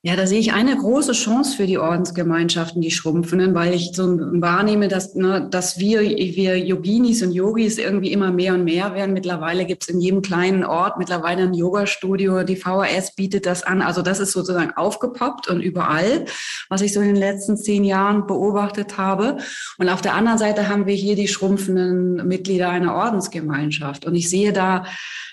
Ja, 0.02 0.16
da 0.16 0.26
sehe 0.26 0.40
ich 0.40 0.54
eine 0.54 0.74
große 0.74 1.12
Chance 1.12 1.58
für 1.58 1.66
die 1.66 1.76
Ordensgemeinschaften, 1.76 2.80
die 2.80 2.90
schrumpfenden, 2.90 3.54
weil 3.54 3.74
ich 3.74 3.90
so 3.92 4.16
wahrnehme, 4.18 4.88
dass, 4.88 5.14
ne, 5.14 5.46
dass 5.50 5.78
wir, 5.78 6.00
wir 6.00 6.58
Yoginis 6.58 7.22
und 7.22 7.32
Yogis 7.32 7.76
irgendwie 7.76 8.10
immer 8.10 8.32
mehr 8.32 8.54
und 8.54 8.64
mehr 8.64 8.94
werden. 8.94 9.12
Mittlerweile 9.12 9.66
gibt 9.66 9.82
es 9.82 9.90
in 9.90 10.00
jedem 10.00 10.22
kleinen 10.22 10.64
Ort 10.64 10.96
mittlerweile 10.96 11.42
ein 11.42 11.52
Yoga-Studio. 11.52 12.44
Die 12.44 12.56
VHS 12.56 13.14
bietet 13.14 13.44
das 13.44 13.62
an. 13.62 13.82
Also 13.82 14.00
das 14.00 14.20
ist 14.20 14.32
sozusagen 14.32 14.70
aufgepoppt 14.74 15.48
und 15.48 15.60
überall, 15.60 16.24
was 16.70 16.80
ich 16.80 16.94
so 16.94 17.00
in 17.00 17.08
den 17.08 17.16
letzten 17.16 17.58
zehn 17.58 17.84
Jahren 17.84 18.26
beobachtet 18.26 18.96
habe. 18.96 19.36
Und 19.76 19.90
auf 19.90 20.00
der 20.00 20.14
anderen 20.14 20.38
Seite 20.38 20.68
haben 20.68 20.86
wir 20.86 20.94
hier 20.94 21.14
die 21.14 21.28
schrumpfenden 21.28 22.26
Mitglieder 22.26 22.70
einer 22.70 22.94
Ordensgemeinschaft. 22.94 24.06
Und 24.06 24.14
ich 24.14 24.30
sehe 24.30 24.54
da 24.54 24.84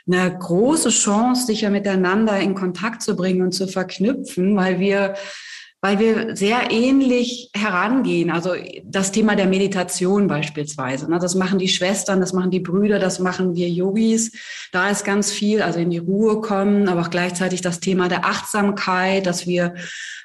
eine 0.09 0.37
große 0.37 0.89
Chance, 0.89 1.47
sich 1.47 1.61
ja 1.61 1.69
miteinander 1.69 2.39
in 2.39 2.55
Kontakt 2.55 3.01
zu 3.01 3.15
bringen 3.15 3.41
und 3.41 3.51
zu 3.51 3.67
verknüpfen, 3.67 4.55
weil 4.57 4.79
wir 4.79 5.15
weil 5.81 5.99
wir 5.99 6.35
sehr 6.35 6.71
ähnlich 6.71 7.51
herangehen. 7.53 8.31
Also 8.31 8.53
das 8.83 9.11
Thema 9.11 9.35
der 9.35 9.45
Meditation 9.45 10.27
beispielsweise. 10.27 11.09
Ne? 11.09 11.19
Das 11.19 11.35
machen 11.35 11.59
die 11.59 11.67
Schwestern, 11.67 12.19
das 12.19 12.33
machen 12.33 12.49
die 12.49 12.59
Brüder, 12.59 12.97
das 12.97 13.19
machen 13.19 13.55
wir 13.55 13.69
Yogis. 13.69 14.31
Da 14.71 14.89
ist 14.89 15.05
ganz 15.05 15.31
viel, 15.31 15.61
also 15.61 15.79
in 15.79 15.91
die 15.91 15.99
Ruhe 15.99 16.41
kommen, 16.41 16.89
aber 16.89 17.01
auch 17.01 17.09
gleichzeitig 17.11 17.61
das 17.61 17.79
Thema 17.79 18.09
der 18.09 18.25
Achtsamkeit, 18.25 19.27
dass 19.27 19.45
wir 19.45 19.75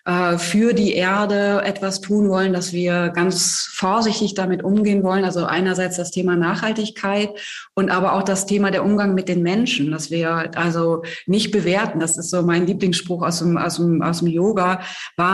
äh, 0.05 0.37
für 0.37 0.73
die 0.73 0.95
Erde 0.95 1.63
etwas 1.65 2.01
tun 2.01 2.29
wollen, 2.29 2.53
dass 2.53 2.73
wir 2.73 3.11
ganz 3.11 3.71
vorsichtig 3.73 4.35
damit 4.35 4.65
umgehen 4.65 5.05
wollen. 5.05 5.25
Also 5.25 5.45
einerseits 5.45 5.97
das 5.97 6.11
Thema 6.11 6.35
Nachhaltigkeit 6.35 7.31
und 7.75 7.91
aber 7.91 8.15
auch 8.15 8.25
das 8.25 8.47
Thema 8.47 8.73
der 8.73 8.85
Umgang 8.85 9.15
mit 9.15 9.29
den 9.29 9.43
Menschen, 9.43 9.93
dass 9.93 10.11
wir 10.11 10.51
also 10.57 11.05
nicht 11.27 11.53
bewerten. 11.53 12.01
Das 12.01 12.17
ist 12.17 12.31
so 12.31 12.43
mein 12.43 12.67
Lieblingsspruch 12.67 13.23
aus 13.23 13.39
dem, 13.41 13.57
aus 13.57 13.77
dem, 13.77 14.03
aus 14.03 14.19
dem 14.19 14.29
Yoga, 14.29 14.81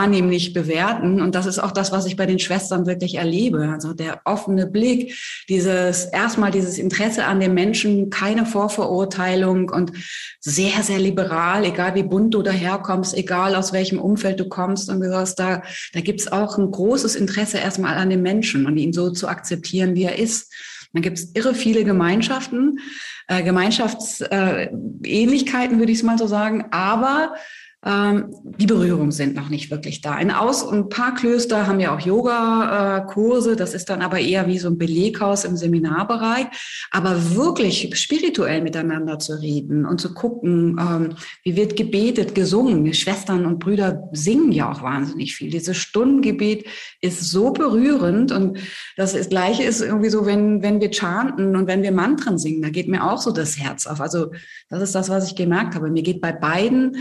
wahrnehmen, 0.09 0.53
bewerten. 0.53 1.21
Und 1.21 1.35
das 1.35 1.45
ist 1.45 1.59
auch 1.59 1.71
das, 1.71 1.91
was 1.91 2.05
ich 2.05 2.15
bei 2.15 2.25
den 2.25 2.39
Schwestern 2.39 2.87
wirklich 2.87 3.15
erlebe. 3.15 3.69
Also 3.71 3.93
der 3.93 4.21
offene 4.25 4.67
Blick, 4.67 5.15
dieses 5.47 6.05
erstmal 6.05 6.49
dieses 6.51 6.77
Interesse 6.77 7.25
an 7.25 7.41
den 7.41 7.53
Menschen, 7.53 8.09
keine 8.09 8.45
Vorverurteilung 8.45 9.69
und 9.69 9.93
sehr, 10.39 10.83
sehr 10.83 10.99
liberal, 10.99 11.65
egal 11.65 11.95
wie 11.95 12.03
bunt 12.03 12.33
du 12.33 12.41
daherkommst, 12.41 13.13
egal 13.15 13.55
aus 13.55 13.71
welchem 13.73 13.99
Umfeld 13.99 14.39
du 14.39 14.47
kommst 14.47 14.89
und 14.89 15.01
gehörst, 15.01 15.37
da, 15.39 15.61
da 15.93 16.01
gibt 16.01 16.21
es 16.21 16.31
auch 16.31 16.57
ein 16.57 16.71
großes 16.71 17.15
Interesse 17.15 17.59
erstmal 17.59 17.97
an 17.97 18.09
den 18.09 18.21
Menschen 18.21 18.65
und 18.65 18.77
ihn 18.77 18.93
so 18.93 19.11
zu 19.11 19.27
akzeptieren, 19.27 19.95
wie 19.95 20.05
er 20.05 20.17
ist. 20.17 20.53
Dann 20.93 21.01
gibt 21.03 21.19
es 21.19 21.35
irre 21.35 21.53
viele 21.53 21.83
Gemeinschaften, 21.83 22.79
äh, 23.27 23.43
Gemeinschaftsähnlichkeiten, 23.43 25.75
äh, 25.75 25.79
würde 25.79 25.91
ich 25.91 25.99
es 25.99 26.03
mal 26.03 26.17
so 26.17 26.25
sagen, 26.25 26.65
aber 26.71 27.35
die 27.81 28.65
Berührungen 28.65 29.13
sind 29.13 29.35
noch 29.35 29.47
nicht 29.47 29.71
wirklich 29.71 30.01
da. 30.01 30.19
In 30.19 30.31
Aus- 30.31 30.63
und 30.63 30.77
ein 30.77 30.89
paar 30.89 31.15
Klöster 31.15 31.65
haben 31.65 31.79
ja 31.79 31.95
auch 31.95 32.01
Yoga-Kurse. 32.01 33.55
Das 33.55 33.73
ist 33.73 33.89
dann 33.89 34.01
aber 34.01 34.19
eher 34.19 34.47
wie 34.47 34.59
so 34.59 34.67
ein 34.67 34.77
Beleghaus 34.77 35.45
im 35.45 35.55
Seminarbereich. 35.55 36.47
Aber 36.91 37.35
wirklich 37.35 37.97
spirituell 37.97 38.61
miteinander 38.61 39.17
zu 39.17 39.39
reden 39.39 39.85
und 39.85 40.01
zu 40.01 40.13
gucken, 40.13 40.77
ähm, 40.77 41.15
wie 41.43 41.55
wird 41.55 41.77
gebetet, 41.77 42.35
gesungen. 42.35 42.83
Die 42.83 42.93
Schwestern 42.93 43.45
und 43.45 43.59
Brüder 43.59 44.09
singen 44.11 44.51
ja 44.51 44.69
auch 44.69 44.83
wahnsinnig 44.83 45.37
viel. 45.37 45.49
Dieses 45.49 45.77
Stundengebet 45.77 46.65
ist 46.99 47.31
so 47.31 47.53
berührend. 47.53 48.33
Und 48.33 48.59
das 48.97 49.13
ist, 49.13 49.29
Gleiche 49.29 49.63
ist 49.63 49.79
irgendwie 49.79 50.09
so, 50.09 50.25
wenn, 50.25 50.61
wenn 50.61 50.81
wir 50.81 50.91
chanten 50.91 51.55
und 51.55 51.67
wenn 51.67 51.81
wir 51.81 51.93
Mantren 51.93 52.39
singen, 52.39 52.61
da 52.61 52.69
geht 52.71 52.89
mir 52.89 53.09
auch 53.09 53.21
so 53.21 53.31
das 53.31 53.57
Herz 53.57 53.87
auf. 53.87 54.01
Also 54.01 54.31
das 54.67 54.81
ist 54.81 54.95
das, 54.95 55.07
was 55.07 55.27
ich 55.27 55.35
gemerkt 55.35 55.75
habe. 55.75 55.89
Mir 55.89 56.03
geht 56.03 56.19
bei 56.19 56.33
beiden 56.33 56.97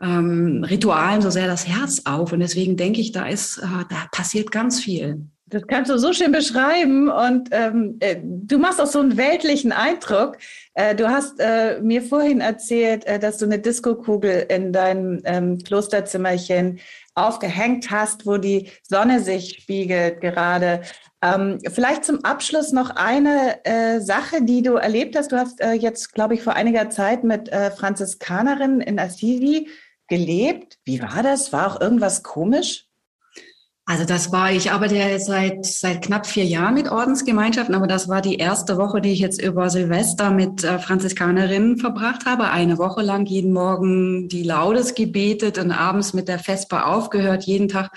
ähm, 0.00 0.64
Ritualen 0.68 1.22
so 1.22 1.30
sehr 1.30 1.46
das 1.46 1.66
Herz 1.66 2.02
auf. 2.04 2.32
Und 2.32 2.40
deswegen 2.40 2.76
denke 2.76 3.00
ich, 3.00 3.12
da 3.12 3.26
ist, 3.26 3.58
äh, 3.58 3.84
da 3.88 4.06
passiert 4.12 4.50
ganz 4.50 4.80
viel. 4.80 5.26
Das 5.50 5.66
kannst 5.66 5.90
du 5.90 5.98
so 5.98 6.12
schön 6.12 6.30
beschreiben 6.30 7.08
und 7.08 7.48
ähm, 7.52 7.96
äh, 8.00 8.16
du 8.22 8.58
machst 8.58 8.82
auch 8.82 8.86
so 8.86 9.00
einen 9.00 9.16
weltlichen 9.16 9.72
Eindruck. 9.72 10.36
Äh, 10.74 10.94
du 10.94 11.08
hast 11.08 11.40
äh, 11.40 11.80
mir 11.80 12.02
vorhin 12.02 12.42
erzählt, 12.42 13.06
äh, 13.06 13.18
dass 13.18 13.38
du 13.38 13.46
eine 13.46 13.58
Diskokugel 13.58 14.44
in 14.50 14.74
deinem 14.74 15.22
ähm, 15.24 15.58
Klosterzimmerchen 15.58 16.80
aufgehängt 17.14 17.90
hast, 17.90 18.26
wo 18.26 18.36
die 18.36 18.70
Sonne 18.82 19.20
sich 19.20 19.60
spiegelt 19.62 20.20
gerade. 20.20 20.82
Ähm, 21.22 21.58
vielleicht 21.72 22.04
zum 22.04 22.24
Abschluss 22.24 22.72
noch 22.72 22.90
eine 22.90 23.64
äh, 23.64 24.00
Sache, 24.00 24.42
die 24.42 24.60
du 24.60 24.74
erlebt 24.74 25.16
hast. 25.16 25.32
Du 25.32 25.36
hast 25.36 25.62
äh, 25.62 25.72
jetzt, 25.72 26.12
glaube 26.12 26.34
ich, 26.34 26.42
vor 26.42 26.56
einiger 26.56 26.90
Zeit 26.90 27.24
mit 27.24 27.48
äh, 27.48 27.70
Franziskanerinnen 27.70 28.82
in 28.82 28.98
Assisi 28.98 29.68
gelebt. 30.08 30.78
Wie 30.84 31.02
war 31.02 31.22
das? 31.22 31.52
War 31.52 31.68
auch 31.76 31.80
irgendwas 31.80 32.22
komisch? 32.22 32.87
Also 33.90 34.04
das 34.04 34.30
war, 34.32 34.52
ich 34.52 34.70
arbeite 34.70 34.96
ja 34.96 35.18
seit, 35.18 35.64
seit 35.64 36.02
knapp 36.02 36.26
vier 36.26 36.44
Jahren 36.44 36.74
mit 36.74 36.90
Ordensgemeinschaften, 36.90 37.74
aber 37.74 37.86
das 37.86 38.06
war 38.06 38.20
die 38.20 38.36
erste 38.36 38.76
Woche, 38.76 39.00
die 39.00 39.12
ich 39.12 39.18
jetzt 39.18 39.40
über 39.40 39.70
Silvester 39.70 40.30
mit 40.30 40.62
äh, 40.62 40.78
Franziskanerinnen 40.78 41.78
verbracht 41.78 42.26
habe. 42.26 42.50
Eine 42.50 42.76
Woche 42.76 43.00
lang 43.00 43.24
jeden 43.24 43.50
Morgen 43.50 44.28
die 44.28 44.42
Laudes 44.42 44.94
gebetet 44.94 45.56
und 45.56 45.70
abends 45.70 46.12
mit 46.12 46.28
der 46.28 46.38
Vesper 46.38 46.86
aufgehört, 46.86 47.44
jeden 47.44 47.68
Tag 47.68 47.90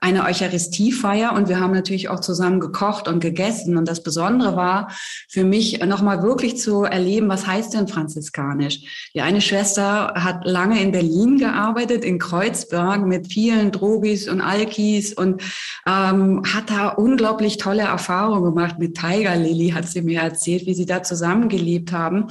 eine 0.00 0.26
Eucharistiefeier 0.26 1.32
und 1.32 1.48
wir 1.48 1.60
haben 1.60 1.72
natürlich 1.72 2.10
auch 2.10 2.20
zusammen 2.20 2.60
gekocht 2.60 3.08
und 3.08 3.20
gegessen. 3.20 3.78
Und 3.78 3.88
das 3.88 4.02
Besondere 4.02 4.54
war 4.54 4.92
für 5.30 5.44
mich 5.44 5.80
nochmal 5.80 6.22
wirklich 6.22 6.58
zu 6.58 6.84
erleben, 6.84 7.30
was 7.30 7.46
heißt 7.46 7.72
denn 7.72 7.88
franziskanisch? 7.88 9.10
Die 9.14 9.22
eine 9.22 9.40
Schwester 9.40 10.12
hat 10.14 10.44
lange 10.44 10.82
in 10.82 10.92
Berlin 10.92 11.38
gearbeitet, 11.38 12.04
in 12.04 12.18
Kreuzberg 12.18 13.06
mit 13.06 13.32
vielen 13.32 13.72
Drogis 13.72 14.28
und 14.28 14.42
Alkis 14.42 15.14
und 15.14 15.37
ähm, 15.86 16.42
hat 16.52 16.70
da 16.70 16.88
unglaublich 16.88 17.56
tolle 17.56 17.82
Erfahrungen 17.82 18.44
gemacht 18.44 18.78
mit 18.78 18.96
Tiger 18.96 19.36
Lily, 19.36 19.70
hat 19.70 19.88
sie 19.88 20.02
mir 20.02 20.20
erzählt, 20.20 20.66
wie 20.66 20.74
sie 20.74 20.86
da 20.86 21.02
zusammengelebt 21.02 21.92
haben. 21.92 22.28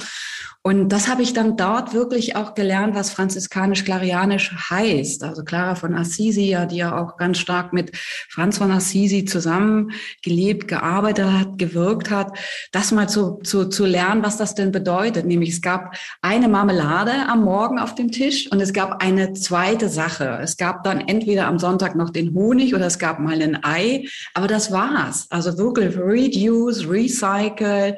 Und 0.67 0.89
das 0.89 1.07
habe 1.07 1.21
ich 1.21 1.31
dann 1.31 1.55
dort 1.55 1.93
wirklich 1.93 2.35
auch 2.35 2.53
gelernt, 2.53 2.93
was 2.93 3.09
franziskanisch-klarianisch 3.11 4.51
heißt. 4.69 5.23
Also 5.23 5.45
Clara 5.45 5.75
von 5.75 5.95
Assisi, 5.95 6.41
ja, 6.41 6.65
die 6.65 6.75
ja 6.75 7.01
auch 7.01 7.15
ganz 7.15 7.37
stark 7.37 7.71
mit 7.71 7.95
Franz 7.95 8.57
von 8.57 8.69
Assisi 8.71 9.23
zusammengelebt, 9.23 10.67
gearbeitet 10.67 11.31
hat, 11.31 11.57
gewirkt 11.57 12.09
hat, 12.09 12.37
das 12.73 12.91
mal 12.91 13.07
zu, 13.07 13.39
zu, 13.45 13.69
zu 13.69 13.85
lernen, 13.85 14.23
was 14.23 14.35
das 14.35 14.55
denn 14.55 14.73
bedeutet. 14.73 15.25
Nämlich 15.25 15.51
es 15.51 15.61
gab 15.61 15.95
eine 16.21 16.49
Marmelade 16.49 17.13
am 17.29 17.45
Morgen 17.45 17.79
auf 17.79 17.95
dem 17.95 18.11
Tisch 18.11 18.51
und 18.51 18.59
es 18.59 18.73
gab 18.73 19.01
eine 19.01 19.31
zweite 19.31 19.87
Sache. 19.87 20.37
Es 20.41 20.57
gab 20.57 20.83
dann 20.83 20.99
entweder 20.99 21.47
am 21.47 21.59
Sonntag 21.59 21.95
noch 21.95 22.09
den 22.09 22.33
Honig 22.33 22.75
oder 22.75 22.87
es 22.87 22.99
gab 22.99 23.19
mal 23.19 23.41
ein 23.41 23.63
Ei, 23.63 24.03
aber 24.33 24.47
das 24.47 24.69
war's. 24.73 25.27
Also 25.29 25.57
wirklich 25.57 25.97
reduce, 25.97 26.89
recycle, 26.89 27.95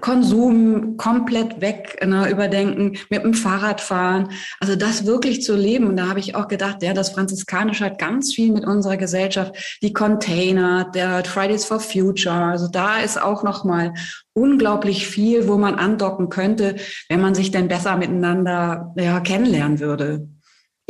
Konsum 0.00 0.96
komplett 0.96 1.60
weg, 1.60 2.04
ne, 2.04 2.28
überdenken, 2.28 2.98
mit 3.08 3.22
dem 3.22 3.34
Fahrrad 3.34 3.80
fahren. 3.80 4.30
Also 4.58 4.74
das 4.74 5.06
wirklich 5.06 5.42
zu 5.42 5.54
leben. 5.54 5.86
Und 5.86 5.96
da 5.96 6.08
habe 6.08 6.18
ich 6.18 6.34
auch 6.34 6.48
gedacht, 6.48 6.82
ja, 6.82 6.92
das 6.92 7.10
Franziskanische 7.10 7.84
hat 7.84 7.98
ganz 7.98 8.34
viel 8.34 8.52
mit 8.52 8.64
unserer 8.64 8.96
Gesellschaft, 8.96 9.78
die 9.82 9.92
Container, 9.92 10.90
der 10.92 11.24
Fridays 11.24 11.64
for 11.64 11.78
Future. 11.78 12.34
Also 12.34 12.66
da 12.66 12.98
ist 12.98 13.20
auch 13.20 13.44
noch 13.44 13.64
mal 13.64 13.94
unglaublich 14.32 15.06
viel, 15.06 15.46
wo 15.46 15.56
man 15.56 15.76
andocken 15.76 16.30
könnte, 16.30 16.76
wenn 17.08 17.20
man 17.20 17.36
sich 17.36 17.52
denn 17.52 17.68
besser 17.68 17.96
miteinander 17.96 18.92
ja, 18.96 19.20
kennenlernen 19.20 19.78
würde. 19.78 20.28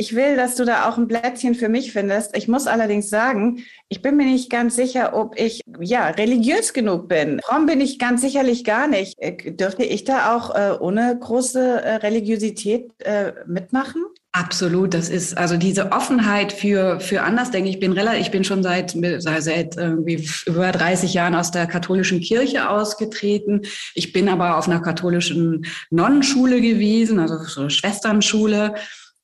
Ich 0.01 0.15
will, 0.15 0.35
dass 0.35 0.55
du 0.55 0.65
da 0.65 0.89
auch 0.89 0.97
ein 0.97 1.07
Blättchen 1.07 1.53
für 1.53 1.69
mich 1.69 1.91
findest. 1.91 2.35
Ich 2.35 2.47
muss 2.47 2.65
allerdings 2.65 3.11
sagen, 3.11 3.63
ich 3.87 4.01
bin 4.01 4.17
mir 4.17 4.25
nicht 4.25 4.49
ganz 4.49 4.75
sicher, 4.75 5.15
ob 5.15 5.39
ich 5.39 5.61
ja 5.79 6.07
religiös 6.07 6.73
genug 6.73 7.07
bin. 7.07 7.39
Fromm 7.45 7.67
bin 7.67 7.79
ich 7.81 7.99
ganz 7.99 8.21
sicherlich 8.21 8.63
gar 8.63 8.87
nicht. 8.87 9.13
Äh, 9.19 9.51
dürfte 9.51 9.83
ich 9.83 10.03
da 10.03 10.35
auch 10.35 10.55
äh, 10.55 10.71
ohne 10.79 11.15
große 11.19 11.83
äh, 11.83 11.95
Religiosität 11.97 12.89
äh, 13.03 13.33
mitmachen? 13.45 14.03
Absolut, 14.31 14.95
das 14.95 15.09
ist 15.09 15.37
also 15.37 15.57
diese 15.57 15.91
Offenheit 15.91 16.51
für 16.53 16.99
für 17.01 17.21
anders 17.21 17.51
denke 17.51 17.69
ich 17.69 17.79
bin 17.79 17.91
relativ 17.91 18.21
ich 18.21 18.31
bin 18.31 18.45
schon 18.45 18.63
seit 18.63 18.95
seit 19.19 19.75
irgendwie 19.75 20.25
über 20.45 20.71
30 20.71 21.13
Jahren 21.13 21.35
aus 21.35 21.51
der 21.51 21.67
katholischen 21.67 22.21
Kirche 22.21 22.69
ausgetreten. 22.69 23.63
Ich 23.93 24.13
bin 24.13 24.29
aber 24.29 24.57
auf 24.57 24.69
einer 24.69 24.79
katholischen 24.79 25.65
Nonnenschule 25.89 26.61
gewesen, 26.61 27.19
also 27.19 27.37
so 27.43 27.67
Schwesternschule 27.67 28.73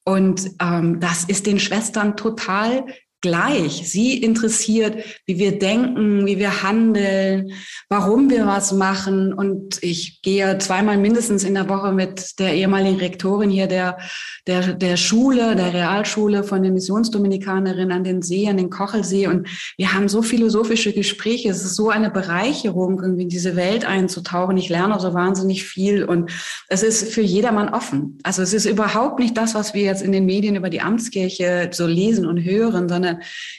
und 0.08 0.52
ähm, 0.62 1.02
das 1.02 1.26
ist 1.26 1.48
den 1.48 1.60
Schwestern 1.60 2.16
total 2.16 2.86
gleich. 3.22 3.90
Sie 3.90 4.22
interessiert, 4.22 5.04
wie 5.26 5.40
wir 5.40 5.58
denken, 5.58 6.26
wie 6.28 6.38
wir 6.38 6.62
handeln, 6.62 7.52
warum 7.90 8.30
wir 8.30 8.46
was 8.46 8.72
machen. 8.74 9.34
Und 9.34 9.82
ich 9.82 10.22
gehe 10.22 10.58
zweimal 10.60 10.98
mindestens 10.98 11.44
in 11.44 11.56
der 11.56 11.68
Woche 11.68 11.92
mit 11.92 12.40
der 12.40 12.54
ehemaligen 12.54 12.98
Rektorin 12.98 13.50
hier 13.50 13.68
der, 13.68 13.98
der, 14.46 14.74
der 14.74 14.98
Schule, 14.98 15.56
der 15.56 15.74
Realschule 15.74 16.44
von 16.44 16.62
den 16.62 16.74
Missionsdominikanerinnen 16.74 17.92
an 17.92 18.04
den 18.04 18.22
See, 18.22 18.48
an 18.48 18.58
den 18.58 18.70
Kochelsee. 18.70 19.28
Und 19.28 19.48
wir 19.78 19.94
haben 19.94 20.10
so 20.10 20.22
philosophische 20.22 20.94
Gespräche. 20.94 21.50
Es 21.50 21.66
ist 21.66 21.76
so 21.76 21.90
eine 21.90 22.12
Bereicherung, 22.12 23.02
irgendwie 23.02 23.24
in 23.24 23.30
diese 23.30 23.56
Welt 23.56 23.84
einzutauchen. 23.84 24.58
Ich 24.58 24.70
lerne 24.70 25.00
so 25.00 25.16
wahnsinnig 25.16 25.66
viel 25.66 26.04
und 26.04 26.30
es 26.68 26.84
ist 26.84 27.12
für 27.12 27.22
jedermann 27.22 27.70
offen. 27.70 28.20
Also 28.22 28.44
es 28.44 28.54
ist 28.54 28.66
überhaupt 28.66 29.20
nicht 29.20 29.36
das, 29.36 29.56
was 29.56 29.74
wir 29.74 29.82
jetzt 29.82 30.04
in 30.04 30.12
den 30.12 30.26
Medien 30.26 30.56
über 30.56 30.70
die 30.70 30.82
Amtskirche 30.82 31.70
so 31.74 31.88
lesen 31.88 32.28
und 32.28 32.44
hören, 32.44 32.88
sondern 32.88 33.07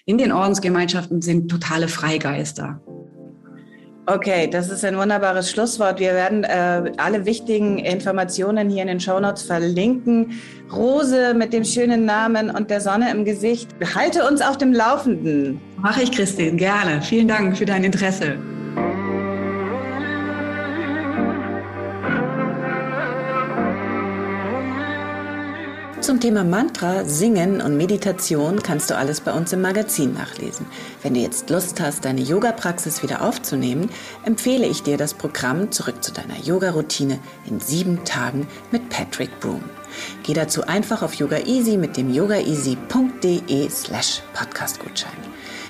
in 0.04 0.18
den 0.18 0.32
Ordensgemeinschaften 0.32 1.22
sind 1.22 1.50
totale 1.50 1.88
Freigeister. 1.88 2.80
Okay, 4.10 4.48
das 4.48 4.70
ist 4.70 4.86
ein 4.86 4.96
wunderbares 4.96 5.50
Schlusswort. 5.50 6.00
Wir 6.00 6.14
werden 6.14 6.42
äh, 6.42 6.92
alle 6.96 7.26
wichtigen 7.26 7.76
Informationen 7.78 8.70
hier 8.70 8.80
in 8.80 8.88
den 8.88 9.00
Shownotes 9.00 9.42
verlinken. 9.42 10.32
Rose 10.72 11.34
mit 11.34 11.52
dem 11.52 11.62
schönen 11.62 12.06
Namen 12.06 12.48
und 12.48 12.70
der 12.70 12.80
Sonne 12.80 13.10
im 13.10 13.26
Gesicht. 13.26 13.68
Halte 13.94 14.26
uns 14.26 14.40
auf 14.40 14.56
dem 14.56 14.72
Laufenden. 14.72 15.60
Mache 15.76 16.04
ich, 16.04 16.12
Christine, 16.12 16.56
gerne. 16.56 17.02
Vielen 17.02 17.28
Dank 17.28 17.58
für 17.58 17.66
dein 17.66 17.84
Interesse. 17.84 18.38
Zum 26.08 26.20
Thema 26.20 26.42
Mantra, 26.42 27.04
Singen 27.04 27.60
und 27.60 27.76
Meditation 27.76 28.62
kannst 28.62 28.88
du 28.88 28.96
alles 28.96 29.20
bei 29.20 29.30
uns 29.30 29.52
im 29.52 29.60
Magazin 29.60 30.14
nachlesen. 30.14 30.64
Wenn 31.02 31.12
du 31.12 31.20
jetzt 31.20 31.50
Lust 31.50 31.82
hast, 31.82 32.06
deine 32.06 32.22
Yoga-Praxis 32.22 33.02
wieder 33.02 33.20
aufzunehmen, 33.20 33.90
empfehle 34.24 34.66
ich 34.66 34.82
dir 34.82 34.96
das 34.96 35.12
Programm 35.12 35.70
Zurück 35.70 36.02
zu 36.02 36.10
deiner 36.10 36.38
Yoga-Routine 36.42 37.18
in 37.44 37.60
sieben 37.60 38.06
Tagen 38.06 38.48
mit 38.70 38.88
Patrick 38.88 39.38
Broom. 39.40 39.62
Geh 40.22 40.32
dazu 40.32 40.62
einfach 40.62 41.02
auf 41.02 41.12
Yoga 41.12 41.40
Easy 41.40 41.76
mit 41.76 41.98
dem 41.98 42.10
yogaeasy.de 42.10 43.68
slash 43.68 44.22
Podcastgutschein. 44.32 45.12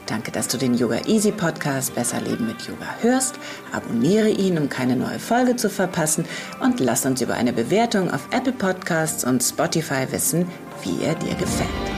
Danke, 0.09 0.33
dass 0.33 0.49
du 0.49 0.57
den 0.57 0.75
Yoga 0.75 1.01
Easy 1.07 1.33
Podcast 1.33 1.95
Besser 1.95 2.21
Leben 2.23 2.47
mit 2.47 2.63
Yoga 2.63 2.87
hörst. 3.03 3.35
Abonniere 3.73 4.31
ihn, 4.31 4.57
um 4.57 4.71
keine 4.71 4.97
neue 4.97 5.19
Folge 5.19 5.57
zu 5.57 5.69
verpassen 5.69 6.25
und 6.61 6.81
lass 6.81 7.05
uns 7.05 7.21
über 7.21 7.35
eine 7.35 7.53
Bewertung 7.53 8.11
auf 8.11 8.27
Apple 8.31 8.55
Podcasts 8.55 9.23
und 9.23 9.43
Spotify 9.43 10.11
wissen, 10.11 10.47
wie 10.83 11.05
er 11.05 11.15
dir 11.15 11.35
gefällt. 11.35 11.98